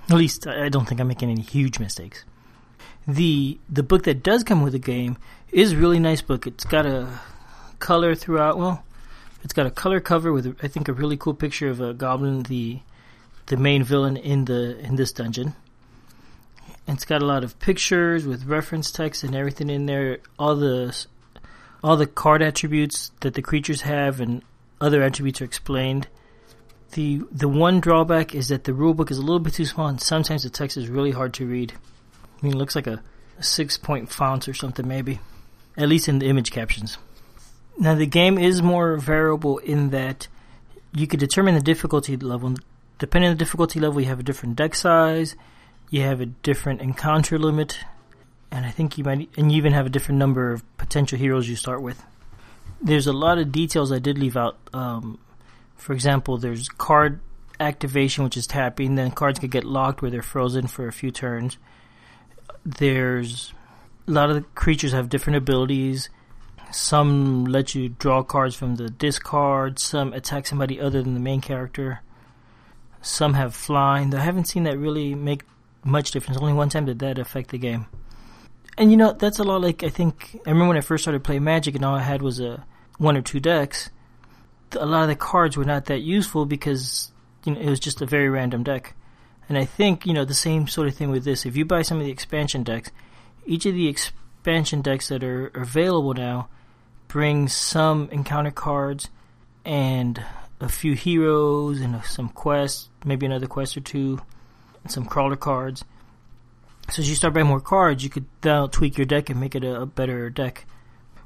At 0.10 0.17
least 0.17 0.48
I 0.48 0.69
don't 0.69 0.88
think 0.88 1.00
I'm 1.00 1.08
making 1.08 1.30
any 1.30 1.41
huge 1.41 1.80
mistakes 1.80 2.26
the 3.08 3.58
the 3.69 3.84
book 3.84 4.04
that 4.04 4.24
does 4.24 4.43
come 4.43 4.62
with 4.62 4.74
the 4.74 4.80
game 4.80 5.17
is 5.52 5.74
a 5.74 5.78
really 5.78 6.00
nice 6.00 6.22
book. 6.22 6.48
It's 6.48 6.65
got 6.65 6.86
a 6.86 7.19
color 7.80 8.15
throughout. 8.15 8.58
Well, 8.58 8.84
it's 9.43 9.54
got 9.54 9.65
a 9.65 9.72
color 9.72 10.00
cover 10.00 10.32
with 10.32 10.58
I 10.63 10.67
think 10.67 10.88
a 10.88 10.93
really 10.93 11.17
cool 11.17 11.34
picture 11.34 11.69
of 11.69 11.82
a 11.82 11.93
goblin, 11.93 12.43
the 12.43 12.80
the 13.48 13.58
main 13.58 13.84
villain 13.84 14.17
in 14.17 14.46
the 14.46 14.80
in 14.80 14.96
this 14.96 15.12
dungeon. 15.12 15.56
It's 16.88 17.06
got 17.06 17.22
a 17.22 17.26
lot 17.26 17.43
of 17.43 17.60
pictures 17.60 18.26
with 18.26 18.46
reference 18.46 18.91
text 18.91 19.24
and 19.24 19.36
everything 19.36 19.69
in 19.69 19.86
there. 19.86 20.19
All 20.38 20.56
the 20.56 21.06
all 21.84 21.98
the 21.98 22.08
card 22.08 22.41
attributes 22.41 23.12
that 23.19 23.34
the 23.34 23.41
creatures 23.41 23.82
have 23.82 24.19
and 24.19 24.41
other 24.80 25.04
attributes 25.04 25.41
are 25.41 25.46
explained. 25.46 26.08
The 26.91 27.22
the 27.32 27.50
one 27.50 27.80
drawback 27.80 28.34
is 28.34 28.48
that 28.50 28.63
the 28.63 28.72
rulebook 28.72 29.12
is 29.12 29.17
a 29.17 29.22
little 29.22 29.39
bit 29.39 29.54
too 29.54 29.65
small 29.65 29.88
and 29.88 30.00
sometimes 30.00 30.43
the 30.43 30.50
text 30.50 30.78
is 30.78 30.88
really 30.88 31.12
hard 31.12 31.34
to 31.36 31.46
read. 31.46 31.74
I 31.74 32.46
mean, 32.46 32.56
it 32.56 32.58
looks 32.58 32.76
like 32.76 32.88
a, 32.88 33.02
a 33.38 33.43
six 33.43 33.78
point 33.78 34.10
font 34.10 34.48
or 34.48 34.54
something, 34.54 34.88
maybe. 34.88 35.19
At 35.76 35.89
least 35.89 36.08
in 36.08 36.19
the 36.19 36.28
image 36.28 36.52
captions. 36.52 36.98
Now, 37.80 37.96
the 37.96 38.06
game 38.06 38.38
is 38.38 38.62
more 38.62 38.98
variable 38.98 39.58
in 39.58 39.89
that 39.89 40.28
you 40.93 41.08
could 41.08 41.19
determine 41.19 41.56
the 41.56 41.62
difficulty 41.62 42.15
level. 42.15 42.56
Depending 43.00 43.32
on 43.32 43.36
the 43.36 43.43
difficulty 43.43 43.80
level, 43.80 44.00
you 44.00 44.08
have 44.08 44.19
a 44.19 44.24
different 44.24 44.56
deck 44.56 44.76
size, 44.76 45.36
you 45.89 46.02
have 46.02 46.22
a 46.22 46.28
different 46.28 46.82
encounter 46.82 47.39
limit, 47.39 47.80
and 48.54 48.66
I 48.66 48.72
think 48.72 48.98
you 48.98 49.04
might, 49.04 49.30
and 49.36 49.52
you 49.52 49.58
even 49.58 49.74
have 49.74 49.86
a 49.86 49.89
different 49.89 50.20
number 50.20 50.54
of 50.54 50.78
potential 50.78 51.18
heroes 51.18 51.50
you 51.50 51.58
start 51.58 51.82
with. 51.82 52.02
There's 52.82 53.08
a 53.08 53.13
lot 53.13 53.38
of 53.38 53.52
details 53.52 53.92
I 53.92 54.00
did 54.00 54.18
leave 54.18 54.38
out. 54.38 54.58
Um, 54.74 55.20
for 55.76 55.92
example, 55.92 56.38
there's 56.38 56.70
card 56.70 57.20
activation, 57.60 58.24
which 58.24 58.38
is 58.38 58.48
tapping. 58.48 58.96
Then 58.96 59.12
cards 59.12 59.39
could 59.39 59.52
get 59.52 59.66
locked 59.66 60.02
where 60.02 60.10
they're 60.10 60.22
frozen 60.22 60.68
for 60.68 60.88
a 60.88 60.94
few 60.94 61.12
turns 61.12 61.58
there's 62.66 63.54
a 64.08 64.12
lot 64.12 64.30
of 64.30 64.36
the 64.36 64.42
creatures 64.56 64.92
have 64.92 65.10
different 65.10 65.38
abilities. 65.38 66.10
Some 66.72 67.46
let 67.46 67.76
you 67.76 67.89
draw 67.89 68.24
cards 68.24 68.56
from 68.56 68.76
the 68.76 68.89
discard. 68.89 69.80
Some 69.80 70.13
attack 70.13 70.48
somebody 70.48 70.80
other 70.80 71.02
than 71.02 71.13
the 71.13 71.20
main 71.20 71.42
character. 71.42 72.02
Some 73.02 73.34
have 73.34 73.54
flying. 73.54 74.13
I 74.16 74.22
haven't 74.22 74.46
seen 74.46 74.63
that 74.63 74.78
really 74.78 75.13
make 75.13 75.44
much 75.84 76.12
difference. 76.12 76.39
Only 76.39 76.54
one 76.54 76.70
time 76.70 76.86
did 76.86 77.00
that 77.00 77.20
affect 77.20 77.52
the 77.52 77.58
game. 77.58 77.86
And 78.78 78.92
you 78.92 78.98
know 78.98 79.14
that's 79.14 79.40
a 79.40 79.44
lot 79.44 79.62
like 79.62 79.84
I 79.84 79.90
think 79.90 80.40
I 80.46 80.50
remember 80.50 80.70
when 80.70 80.78
I 80.78 80.82
first 80.82 81.04
started 81.04 81.24
playing 81.24 81.44
Magic 81.44 81.76
and 81.76 81.86
all 81.86 81.96
I 81.96 82.02
had 82.02 82.22
was 82.22 82.40
a 82.40 82.66
one 82.98 83.18
or 83.18 83.22
two 83.22 83.40
decks. 83.40 83.90
A 84.72 84.86
lot 84.86 85.04
of 85.04 85.10
the 85.10 85.16
cards 85.16 85.56
were 85.56 85.66
not 85.66 85.86
that 85.86 86.00
useful 86.00 86.46
because 86.46 87.12
you 87.44 87.54
know 87.54 87.62
it 87.62 87.70
was 87.70 87.80
just 87.80 88.02
a 88.02 88.06
very 88.06 88.30
random 88.30 88.64
deck. 88.64 88.96
And 89.50 89.58
I 89.58 89.66
think, 89.66 90.06
you 90.06 90.14
know, 90.14 90.26
the 90.26 90.34
same 90.34 90.68
sort 90.68 90.88
of 90.88 90.96
thing 90.96 91.12
with 91.12 91.26
this. 91.26 91.46
If 91.46 91.58
you 91.58 91.66
buy 91.66 91.82
some 91.82 92.00
of 92.00 92.06
the 92.06 92.12
expansion 92.12 92.64
decks, 92.64 92.92
each 93.46 93.66
of 93.66 93.74
the 93.76 93.88
expansion 93.88 94.82
decks 94.82 95.10
that 95.10 95.24
are 95.24 95.48
available 95.48 96.14
now 96.14 96.48
brings 97.08 97.54
some 97.54 98.10
encounter 98.12 98.52
cards 98.52 99.10
and 99.66 100.24
a 100.60 100.70
few 100.70 100.94
heroes 100.94 101.82
and 101.82 102.04
some 102.06 102.30
quests, 102.30 102.90
maybe 103.06 103.26
another 103.26 103.48
quest 103.48 103.76
or 103.76 103.82
two, 103.82 104.22
and 104.84 104.92
some 104.92 105.06
crawler 105.06 105.36
cards. 105.36 105.84
So 106.89 107.02
as 107.02 107.10
you 107.10 107.15
start 107.15 107.34
buying 107.34 107.48
more 107.48 107.62
cards, 107.62 108.04
you 108.04 108.10
could 108.10 108.26
now 108.43 108.67
tweak 108.67 108.98
your 108.98 109.06
deck 109.06 109.30
and 109.30 109.39
make 109.39 109.56
it 109.56 109.63
a, 109.63 109.82
a 109.82 109.86
better 109.86 110.30
deck. 110.30 110.65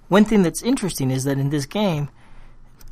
One 0.08 0.24
thing 0.24 0.44
that's 0.44 0.62
interesting 0.62 1.12
is 1.12 1.24
that 1.26 1.38
in 1.38 1.50
this 1.50 1.66
game, 1.66 2.10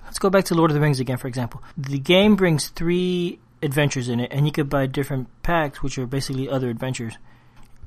let's 0.04 0.20
go 0.20 0.30
back 0.30 0.46
to 0.46 0.56
Lord 0.56 0.72
of 0.72 0.76
the 0.76 0.82
Rings 0.82 1.00
again, 1.00 1.18
for 1.18 1.28
example. 1.28 1.64
The 1.78 2.00
game 2.00 2.36
brings 2.36 2.68
three 2.70 3.40
adventures 3.62 4.10
in 4.10 4.20
it, 4.20 4.32
and 4.32 4.46
you 4.46 4.52
could 4.52 4.70
buy 4.70 4.86
different 4.88 5.28
packs, 5.44 5.82
which 5.82 5.98
are 5.98 6.06
basically 6.06 6.50
other 6.50 6.70
adventures. 6.70 7.18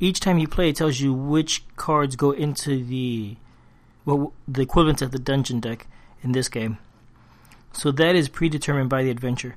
Each 0.01 0.21
time 0.21 0.39
you 0.39 0.49
play, 0.49 0.71
it 0.71 0.77
tells 0.77 1.01
you 1.01 1.13
which 1.13 1.65
cards 1.77 2.17
go 2.17 2.31
into 2.31 2.85
the 2.85 3.37
well, 4.05 4.33
the 4.47 4.63
equivalent 4.63 5.03
of 5.03 5.11
the 5.11 5.19
dungeon 5.19 5.61
deck 5.61 5.87
in 6.23 6.33
this 6.33 6.49
game. 6.49 6.79
So 7.73 7.91
that 7.93 8.17
is 8.17 8.31
predetermined 8.31 8.89
by 8.89 9.03
the 9.03 9.11
adventure. 9.11 9.57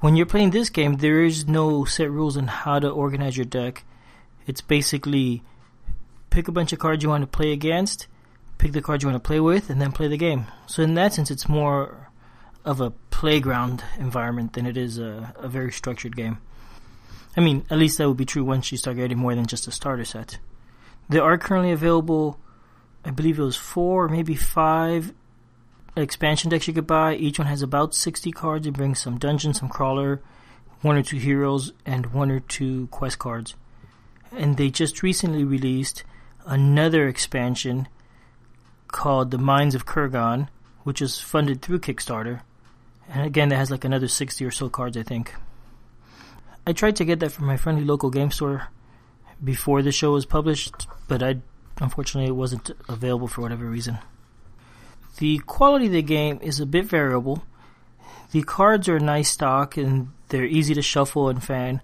When 0.00 0.16
you're 0.16 0.26
playing 0.26 0.50
this 0.50 0.68
game, 0.68 0.96
there 0.96 1.22
is 1.22 1.46
no 1.46 1.84
set 1.84 2.10
rules 2.10 2.36
on 2.36 2.48
how 2.48 2.80
to 2.80 2.90
organize 2.90 3.36
your 3.36 3.46
deck. 3.46 3.84
It's 4.46 4.60
basically 4.60 5.42
pick 6.30 6.48
a 6.48 6.52
bunch 6.52 6.72
of 6.72 6.78
cards 6.78 7.02
you 7.02 7.08
want 7.08 7.22
to 7.22 7.26
play 7.26 7.52
against, 7.52 8.06
pick 8.58 8.72
the 8.72 8.82
cards 8.82 9.02
you 9.02 9.08
want 9.08 9.22
to 9.22 9.26
play 9.26 9.40
with, 9.40 9.70
and 9.70 9.80
then 9.80 9.92
play 9.92 10.08
the 10.08 10.16
game. 10.16 10.46
So 10.66 10.82
in 10.82 10.94
that 10.94 11.14
sense, 11.14 11.30
it's 11.30 11.48
more 11.48 12.10
of 12.64 12.80
a 12.80 12.90
playground 13.10 13.84
environment 13.98 14.54
than 14.54 14.66
it 14.66 14.76
is 14.76 14.98
a, 14.98 15.34
a 15.36 15.48
very 15.48 15.70
structured 15.70 16.16
game. 16.16 16.38
I 17.36 17.40
mean, 17.40 17.64
at 17.70 17.78
least 17.78 17.98
that 17.98 18.08
would 18.08 18.16
be 18.16 18.24
true 18.24 18.44
once 18.44 18.70
you 18.70 18.78
start 18.78 18.96
getting 18.96 19.18
more 19.18 19.34
than 19.34 19.46
just 19.46 19.66
a 19.66 19.70
starter 19.70 20.04
set. 20.04 20.38
There 21.08 21.22
are 21.22 21.36
currently 21.36 21.72
available, 21.72 22.38
I 23.04 23.10
believe 23.10 23.38
it 23.38 23.42
was 23.42 23.56
four 23.56 24.04
or 24.04 24.08
maybe 24.08 24.34
five 24.34 25.12
expansion 25.96 26.50
decks 26.50 26.66
you 26.66 26.74
could 26.74 26.86
buy. 26.86 27.14
Each 27.14 27.38
one 27.38 27.48
has 27.48 27.62
about 27.62 27.94
60 27.94 28.30
cards. 28.32 28.66
It 28.66 28.74
brings 28.74 29.00
some 29.00 29.18
dungeon, 29.18 29.54
some 29.54 29.68
crawler, 29.68 30.22
one 30.80 30.96
or 30.96 31.02
two 31.02 31.18
heroes, 31.18 31.72
and 31.84 32.12
one 32.12 32.30
or 32.30 32.40
two 32.40 32.88
quest 32.88 33.18
cards. 33.18 33.54
And 34.36 34.56
they 34.56 34.70
just 34.70 35.02
recently 35.02 35.44
released 35.44 36.04
another 36.46 37.08
expansion 37.08 37.88
called 38.88 39.30
The 39.30 39.38
Mines 39.38 39.74
of 39.74 39.86
Kurgan, 39.86 40.48
which 40.82 41.00
is 41.00 41.18
funded 41.18 41.62
through 41.62 41.80
Kickstarter 41.80 42.40
and 43.08 43.26
again, 43.26 43.48
that 43.50 43.56
has 43.56 43.70
like 43.70 43.84
another 43.84 44.08
60 44.08 44.44
or 44.44 44.50
so 44.50 44.68
cards, 44.68 44.96
I 44.96 45.02
think. 45.02 45.34
I 46.66 46.72
tried 46.72 46.96
to 46.96 47.04
get 47.04 47.20
that 47.20 47.32
from 47.32 47.46
my 47.46 47.56
friendly 47.56 47.84
local 47.84 48.10
game 48.10 48.30
store 48.30 48.68
before 49.42 49.82
the 49.82 49.92
show 49.92 50.12
was 50.12 50.24
published, 50.24 50.86
but 51.08 51.22
I 51.22 51.36
unfortunately 51.80 52.28
it 52.28 52.36
wasn't 52.36 52.70
available 52.88 53.28
for 53.28 53.42
whatever 53.42 53.66
reason. 53.66 53.98
The 55.18 55.38
quality 55.38 55.86
of 55.86 55.92
the 55.92 56.02
game 56.02 56.38
is 56.42 56.60
a 56.60 56.66
bit 56.66 56.86
variable. 56.86 57.44
The 58.32 58.42
cards 58.42 58.88
are 58.88 58.98
nice 58.98 59.30
stock 59.30 59.76
and 59.76 60.10
they're 60.28 60.44
easy 60.44 60.74
to 60.74 60.82
shuffle 60.82 61.28
and 61.28 61.42
fan. 61.42 61.82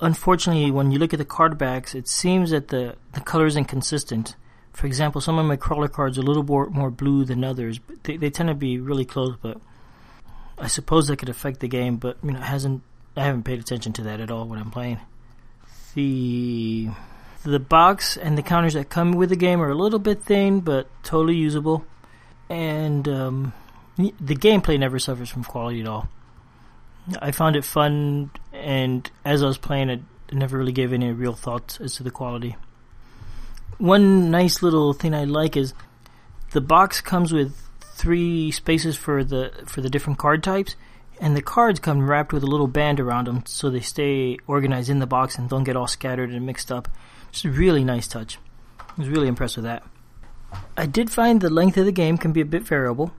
Unfortunately, 0.00 0.70
when 0.70 0.90
you 0.92 0.98
look 0.98 1.12
at 1.12 1.18
the 1.18 1.24
card 1.24 1.58
backs, 1.58 1.94
it 1.94 2.08
seems 2.08 2.50
that 2.50 2.68
the, 2.68 2.96
the 3.14 3.20
color 3.20 3.46
is 3.46 3.56
inconsistent. 3.56 4.36
For 4.72 4.86
example, 4.86 5.20
some 5.20 5.38
of 5.38 5.46
my 5.46 5.56
crawler 5.56 5.88
cards 5.88 6.18
are 6.18 6.20
a 6.20 6.24
little 6.24 6.44
more, 6.44 6.70
more 6.70 6.90
blue 6.90 7.24
than 7.24 7.42
others, 7.42 7.78
but 7.78 8.04
they, 8.04 8.16
they 8.16 8.30
tend 8.30 8.48
to 8.48 8.54
be 8.54 8.78
really 8.78 9.04
close, 9.04 9.36
but 9.42 9.60
I 10.56 10.68
suppose 10.68 11.08
that 11.08 11.16
could 11.18 11.28
affect 11.28 11.60
the 11.60 11.68
game, 11.68 11.96
but 11.96 12.16
you 12.22 12.32
know, 12.32 12.40
hasn't 12.40 12.82
I 13.16 13.24
haven't 13.24 13.42
paid 13.44 13.58
attention 13.58 13.92
to 13.94 14.02
that 14.04 14.20
at 14.20 14.30
all 14.30 14.46
when 14.46 14.58
I'm 14.58 14.70
playing. 14.70 14.98
The 15.94 16.88
the 17.44 17.58
box 17.58 18.16
and 18.16 18.36
the 18.36 18.42
counters 18.42 18.74
that 18.74 18.88
come 18.88 19.12
with 19.12 19.30
the 19.30 19.36
game 19.36 19.60
are 19.60 19.70
a 19.70 19.74
little 19.74 19.98
bit 19.98 20.22
thin, 20.22 20.60
but 20.60 20.88
totally 21.02 21.36
usable. 21.36 21.84
And 22.48 23.08
um, 23.08 23.52
the 23.96 24.36
gameplay 24.36 24.78
never 24.78 24.98
suffers 24.98 25.30
from 25.30 25.44
quality 25.44 25.80
at 25.80 25.88
all. 25.88 26.08
I 27.20 27.30
found 27.30 27.56
it 27.56 27.64
fun, 27.64 28.30
and 28.58 29.10
as 29.24 29.42
I 29.42 29.46
was 29.46 29.58
playing 29.58 29.90
it, 29.90 30.00
I 30.30 30.34
never 30.34 30.58
really 30.58 30.72
gave 30.72 30.92
any 30.92 31.10
real 31.12 31.34
thoughts 31.34 31.80
as 31.80 31.94
to 31.96 32.02
the 32.02 32.10
quality. 32.10 32.56
One 33.78 34.30
nice 34.30 34.62
little 34.62 34.92
thing 34.92 35.14
I 35.14 35.24
like 35.24 35.56
is 35.56 35.72
the 36.50 36.60
box 36.60 37.00
comes 37.00 37.32
with 37.32 37.56
three 37.80 38.50
spaces 38.50 38.96
for 38.96 39.24
the 39.24 39.52
for 39.66 39.80
the 39.80 39.90
different 39.90 40.18
card 40.18 40.42
types, 40.42 40.76
and 41.20 41.36
the 41.36 41.42
cards 41.42 41.80
come 41.80 42.08
wrapped 42.08 42.32
with 42.32 42.42
a 42.42 42.46
little 42.46 42.66
band 42.66 43.00
around 43.00 43.26
them 43.26 43.44
so 43.46 43.70
they 43.70 43.80
stay 43.80 44.38
organized 44.46 44.90
in 44.90 44.98
the 44.98 45.06
box 45.06 45.38
and 45.38 45.48
don't 45.48 45.64
get 45.64 45.76
all 45.76 45.86
scattered 45.86 46.30
and 46.30 46.44
mixed 46.44 46.72
up. 46.72 46.88
It's 47.30 47.44
a 47.44 47.50
really 47.50 47.84
nice 47.84 48.08
touch. 48.08 48.38
I 48.80 48.84
was 48.96 49.08
really 49.08 49.28
impressed 49.28 49.56
with 49.56 49.64
that. 49.64 49.84
I 50.76 50.86
did 50.86 51.10
find 51.10 51.40
the 51.40 51.50
length 51.50 51.76
of 51.76 51.84
the 51.84 51.92
game 51.92 52.18
can 52.18 52.32
be 52.32 52.40
a 52.40 52.46
bit 52.46 52.62
variable. 52.62 53.12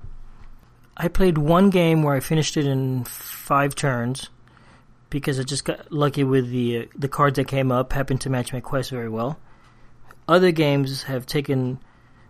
I 0.98 1.08
played 1.08 1.38
one 1.38 1.70
game 1.70 2.04
where 2.04 2.16
I 2.16 2.20
finished 2.20 2.58
it 2.58 2.66
in 2.66 3.06
five 3.06 3.76
turns 3.76 4.30
because 5.10 5.40
I 5.40 5.44
just 5.44 5.66
got 5.66 5.92
lucky 5.92 6.24
with 6.24 6.50
the 6.50 6.80
uh, 6.80 6.86
the 6.96 7.08
cards 7.08 7.36
that 7.38 7.48
came 7.48 7.72
up 7.72 7.94
happened 7.94 8.22
to 8.22 8.30
match 8.30 8.54
my 8.54 8.60
quest 8.60 8.92
very 8.92 9.10
well. 9.10 9.40
Other 10.28 10.52
games 10.52 11.04
have 11.04 11.26
taken, 11.26 11.80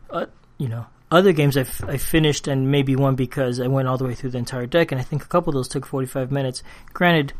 uh, 0.09 0.27
you 0.57 0.69
know, 0.69 0.85
other 1.11 1.33
games 1.33 1.57
I've, 1.57 1.83
I 1.87 1.97
finished 1.97 2.47
and 2.47 2.71
maybe 2.71 2.95
one 2.95 3.15
because 3.15 3.59
I 3.59 3.67
went 3.67 3.87
all 3.87 3.97
the 3.97 4.05
way 4.05 4.15
through 4.15 4.31
the 4.31 4.37
entire 4.37 4.65
deck, 4.65 4.91
and 4.91 5.01
I 5.01 5.03
think 5.03 5.23
a 5.23 5.27
couple 5.27 5.49
of 5.49 5.55
those 5.55 5.67
took 5.67 5.85
45 5.85 6.31
minutes. 6.31 6.63
Granted, 6.93 7.33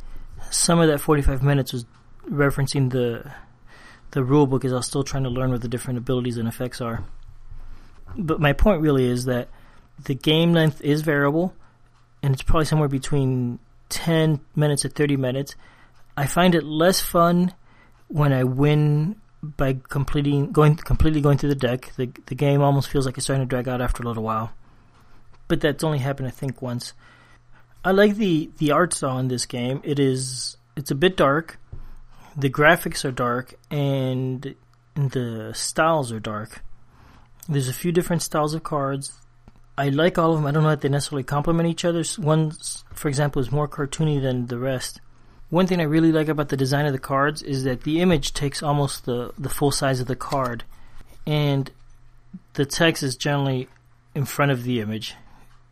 some 0.52 0.80
of 0.80 0.88
that 0.88 1.00
45 1.00 1.44
minutes 1.44 1.72
was 1.72 1.86
referencing 2.30 2.92
the 2.92 3.32
the 4.12 4.24
rule 4.24 4.48
book 4.48 4.66
is 4.66 4.74
I 4.74 4.78
was 4.78 4.88
still 4.88 5.04
trying 5.04 5.24
to 5.24 5.30
learn 5.30 5.52
what 5.52 5.62
the 5.62 5.68
different 5.68 6.00
abilities 6.00 6.38
and 6.38 6.48
effects 6.48 6.82
are. 6.82 7.04
But 8.18 8.42
my 8.42 8.54
point 8.54 8.82
really 8.82 9.06
is 9.06 9.26
that 9.26 9.50
the 10.04 10.16
game 10.16 10.52
length 10.52 10.82
is 10.82 11.02
variable, 11.02 11.54
and 12.24 12.34
it's 12.34 12.42
probably 12.42 12.66
somewhere 12.66 12.88
between 12.88 13.60
10 13.90 14.40
minutes 14.56 14.84
to 14.84 14.90
30 14.90 15.18
minutes. 15.18 15.56
I 16.16 16.26
find 16.26 16.56
it 16.56 16.64
less 16.64 17.00
fun 17.02 17.54
when 18.08 18.34
I 18.34 18.44
win 18.44 19.16
by 19.42 19.78
completing 19.88 20.52
going 20.52 20.76
completely 20.76 21.22
going 21.22 21.38
through 21.38 21.50
the 21.50 21.56
deck. 21.56 21.94
The 21.96 22.12
the 22.26 22.36
game 22.36 22.62
almost 22.62 22.90
feels 22.90 23.06
like 23.06 23.18
it's 23.18 23.26
starting 23.26 23.46
to 23.46 23.50
drag 23.50 23.68
out 23.68 23.82
after 23.82 24.04
a 24.04 24.06
little 24.06 24.24
while. 24.24 24.52
But 25.48 25.62
that's 25.62 25.84
only 25.84 26.00
happened 26.00 26.28
I 26.28 26.32
think 26.32 26.62
once. 26.62 26.94
I 27.84 27.92
like 27.92 28.16
the 28.16 28.50
the 28.58 28.72
art 28.72 28.94
style 28.94 29.18
in 29.20 29.30
this 29.30 29.46
game. 29.46 29.82
It 29.84 30.00
is 30.00 30.58
it's 30.76 30.92
a 30.92 30.96
bit 30.96 31.16
dark. 31.16 31.60
The 32.36 32.50
graphics 32.50 33.06
are 33.06 33.12
dark 33.12 33.54
and 33.72 34.56
the 34.96 35.52
styles 35.54 36.12
are 36.12 36.20
dark. 36.20 36.64
There's 37.48 37.68
a 37.68 37.74
few 37.74 37.92
different 37.92 38.22
styles 38.22 38.54
of 38.54 38.64
cards. 38.64 39.14
I 39.80 39.88
like 39.88 40.18
all 40.18 40.34
of 40.34 40.40
them. 40.40 40.46
I 40.46 40.52
don't 40.52 40.64
know 40.64 40.72
if 40.72 40.82
they 40.82 40.90
necessarily 40.90 41.24
complement 41.24 41.70
each 41.70 41.86
other. 41.86 42.04
One, 42.18 42.52
for 42.94 43.08
example, 43.08 43.42
is 43.42 43.50
more 43.50 43.66
cartoony 43.66 44.22
than 44.22 44.48
the 44.48 44.58
rest. 44.58 45.00
One 45.50 45.68
thing 45.68 45.80
I 45.80 45.86
really 45.86 46.12
like 46.12 46.28
about 46.28 46.50
the 46.50 46.58
design 46.58 46.86
of 46.86 46.92
the 46.92 47.00
cards 47.00 47.42
is 47.42 47.64
that 47.64 47.84
the 47.84 48.02
image 48.02 48.34
takes 48.34 48.62
almost 48.62 49.06
the, 49.06 49.34
the 49.38 49.48
full 49.48 49.72
size 49.72 50.02
of 50.02 50.08
the 50.08 50.18
card, 50.18 50.66
and 51.26 51.72
the 52.56 52.66
text 52.66 53.04
is 53.04 53.16
generally 53.16 53.70
in 54.14 54.26
front 54.26 54.52
of 54.52 54.64
the 54.64 54.82
image. 54.82 55.16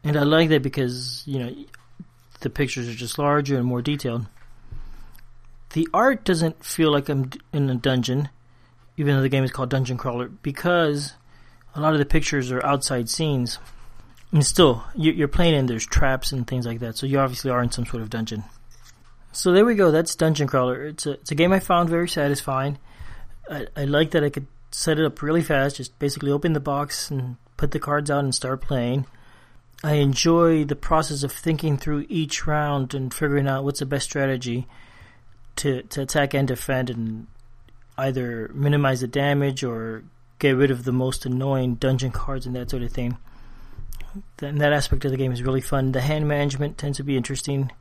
And 0.05 0.15
I 0.15 0.23
like 0.23 0.47
that 0.49 0.63
because, 0.63 1.23
you 1.25 1.39
know, 1.39 1.53
the 2.39 2.49
pictures 2.49 2.87
are 2.87 2.93
just 2.93 3.19
larger 3.19 3.57
and 3.57 3.65
more 3.65 3.81
detailed. 3.81 4.25
The 5.73 5.85
art 5.93 6.23
doesn't 6.23 6.63
feel 6.63 6.93
like 6.93 7.09
I'm 7.09 7.31
in 7.51 7.69
a 7.69 7.75
dungeon, 7.75 8.29
even 8.95 9.17
though 9.17 9.21
the 9.21 9.27
game 9.27 9.43
is 9.43 9.51
called 9.51 9.69
Dungeon 9.69 9.97
Crawler, 9.97 10.29
because 10.29 11.13
a 11.75 11.81
lot 11.81 11.91
of 11.91 11.99
the 11.99 12.05
pictures 12.05 12.53
are 12.53 12.65
outside 12.65 13.09
scenes. 13.09 13.59
And 14.31 14.45
still, 14.45 14.83
you're 14.93 15.29
playing 15.29 15.55
and 15.55 15.69
there's 15.69 15.85
traps 15.85 16.31
and 16.31 16.45
things 16.45 16.65
like 16.65 16.79
that, 16.79 16.97
so 16.97 17.05
you 17.05 17.19
obviously 17.19 17.49
are 17.49 17.63
in 17.63 17.71
some 17.71 17.85
sort 17.85 18.03
of 18.03 18.09
dungeon. 18.09 18.43
So 19.31 19.51
there 19.51 19.65
we 19.65 19.75
go. 19.75 19.91
That's 19.91 20.15
Dungeon 20.15 20.47
Crawler. 20.47 20.87
It's 20.87 21.05
a 21.05 21.11
it's 21.11 21.31
a 21.31 21.35
game 21.35 21.53
I 21.53 21.59
found 21.59 21.89
very 21.89 22.09
satisfying. 22.09 22.79
I, 23.49 23.67
I 23.75 23.85
like 23.85 24.11
that 24.11 24.23
I 24.23 24.29
could 24.29 24.47
set 24.71 24.99
it 24.99 25.05
up 25.05 25.21
really 25.21 25.43
fast. 25.43 25.77
Just 25.77 25.97
basically 25.99 26.31
open 26.31 26.53
the 26.53 26.59
box 26.59 27.11
and 27.11 27.37
put 27.55 27.71
the 27.71 27.79
cards 27.79 28.09
out 28.09 28.23
and 28.23 28.33
start 28.33 28.61
playing. 28.61 29.05
I 29.83 29.93
enjoy 29.93 30.65
the 30.65 30.75
process 30.75 31.23
of 31.23 31.31
thinking 31.31 31.77
through 31.77 32.07
each 32.09 32.47
round 32.47 32.93
and 32.93 33.13
figuring 33.13 33.47
out 33.47 33.63
what's 33.63 33.79
the 33.79 33.85
best 33.85 34.05
strategy 34.05 34.67
to 35.57 35.83
to 35.83 36.01
attack 36.01 36.33
and 36.33 36.47
defend 36.47 36.89
and 36.89 37.27
either 37.97 38.49
minimize 38.53 39.01
the 39.01 39.07
damage 39.07 39.63
or 39.63 40.03
get 40.39 40.55
rid 40.55 40.71
of 40.71 40.83
the 40.83 40.91
most 40.91 41.25
annoying 41.25 41.75
dungeon 41.75 42.11
cards 42.11 42.45
and 42.45 42.55
that 42.55 42.69
sort 42.69 42.83
of 42.83 42.91
thing 42.91 43.17
and 44.41 44.59
that 44.61 44.73
aspect 44.73 45.05
of 45.05 45.11
the 45.11 45.17
game 45.17 45.31
is 45.31 45.43
really 45.43 45.61
fun. 45.61 45.91
The 45.91 46.01
hand 46.01 46.27
management 46.27 46.77
tends 46.77 46.97
to 46.97 47.03
be 47.03 47.17
interesting. 47.17 47.71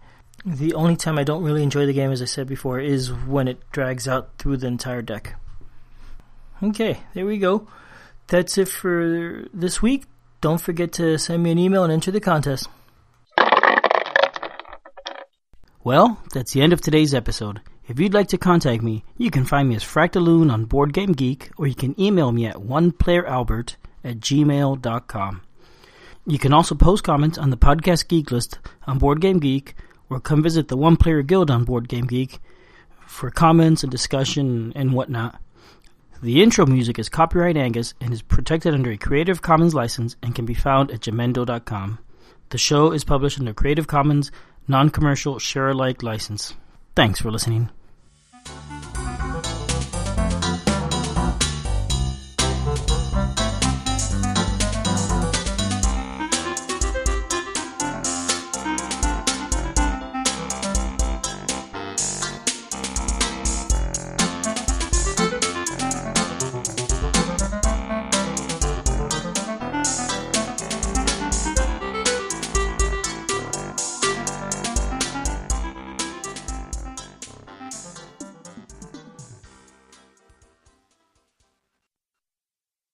The 0.44 0.74
only 0.74 0.96
time 0.96 1.18
I 1.18 1.24
don't 1.24 1.42
really 1.42 1.62
enjoy 1.62 1.86
the 1.86 1.92
game, 1.92 2.12
as 2.12 2.22
I 2.22 2.26
said 2.26 2.46
before, 2.46 2.78
is 2.78 3.12
when 3.12 3.48
it 3.48 3.58
drags 3.72 4.06
out 4.06 4.30
through 4.38 4.58
the 4.58 4.66
entire 4.66 5.02
deck. 5.02 5.34
Okay, 6.62 7.00
there 7.14 7.26
we 7.26 7.38
go. 7.38 7.66
That's 8.28 8.58
it 8.58 8.68
for 8.68 9.46
this 9.52 9.80
week. 9.82 10.04
Don't 10.40 10.60
forget 10.60 10.92
to 10.94 11.18
send 11.18 11.42
me 11.42 11.50
an 11.50 11.58
email 11.58 11.84
and 11.84 11.92
enter 11.92 12.10
the 12.10 12.20
contest. 12.20 12.68
Well, 15.82 16.20
that's 16.32 16.52
the 16.52 16.62
end 16.62 16.72
of 16.72 16.80
today's 16.80 17.14
episode. 17.14 17.60
If 17.88 18.00
you'd 18.00 18.14
like 18.14 18.28
to 18.28 18.38
contact 18.38 18.82
me, 18.82 19.04
you 19.16 19.30
can 19.30 19.44
find 19.44 19.68
me 19.68 19.76
as 19.76 19.84
Fractaloon 19.84 20.52
on 20.52 20.64
Board 20.64 20.92
Game 20.92 21.12
Geek, 21.12 21.50
or 21.56 21.68
you 21.68 21.76
can 21.76 21.98
email 22.00 22.32
me 22.32 22.46
at 22.46 22.56
oneplayeralbert 22.56 23.76
at 24.02 24.18
gmail.com. 24.18 25.42
You 26.28 26.40
can 26.40 26.52
also 26.52 26.74
post 26.74 27.04
comments 27.04 27.38
on 27.38 27.50
the 27.50 27.56
podcast 27.56 28.08
geek 28.08 28.32
list 28.32 28.58
on 28.86 28.98
Board 28.98 29.20
Game 29.20 29.38
Geek, 29.38 29.76
or 30.10 30.18
come 30.18 30.42
visit 30.42 30.66
the 30.66 30.76
One 30.76 30.96
Player 30.96 31.22
Guild 31.22 31.52
on 31.52 31.64
Board 31.64 31.88
Game 31.88 32.06
Geek 32.06 32.40
for 33.06 33.30
comments 33.30 33.84
and 33.84 33.92
discussion 33.92 34.72
and 34.74 34.92
whatnot. 34.92 35.40
The 36.20 36.42
intro 36.42 36.66
music 36.66 36.98
is 36.98 37.08
copyright 37.08 37.56
Angus 37.56 37.94
and 38.00 38.12
is 38.12 38.22
protected 38.22 38.74
under 38.74 38.90
a 38.90 38.96
Creative 38.96 39.40
Commons 39.40 39.72
license 39.74 40.16
and 40.20 40.34
can 40.34 40.46
be 40.46 40.54
found 40.54 40.90
at 40.90 41.00
jamendo.com. 41.00 42.00
The 42.48 42.58
show 42.58 42.90
is 42.90 43.04
published 43.04 43.38
under 43.38 43.54
Creative 43.54 43.86
Commons 43.86 44.32
non-commercial 44.66 45.38
share 45.38 45.68
alike 45.68 46.02
license. 46.02 46.54
Thanks 46.96 47.20
for 47.20 47.30
listening. 47.30 47.70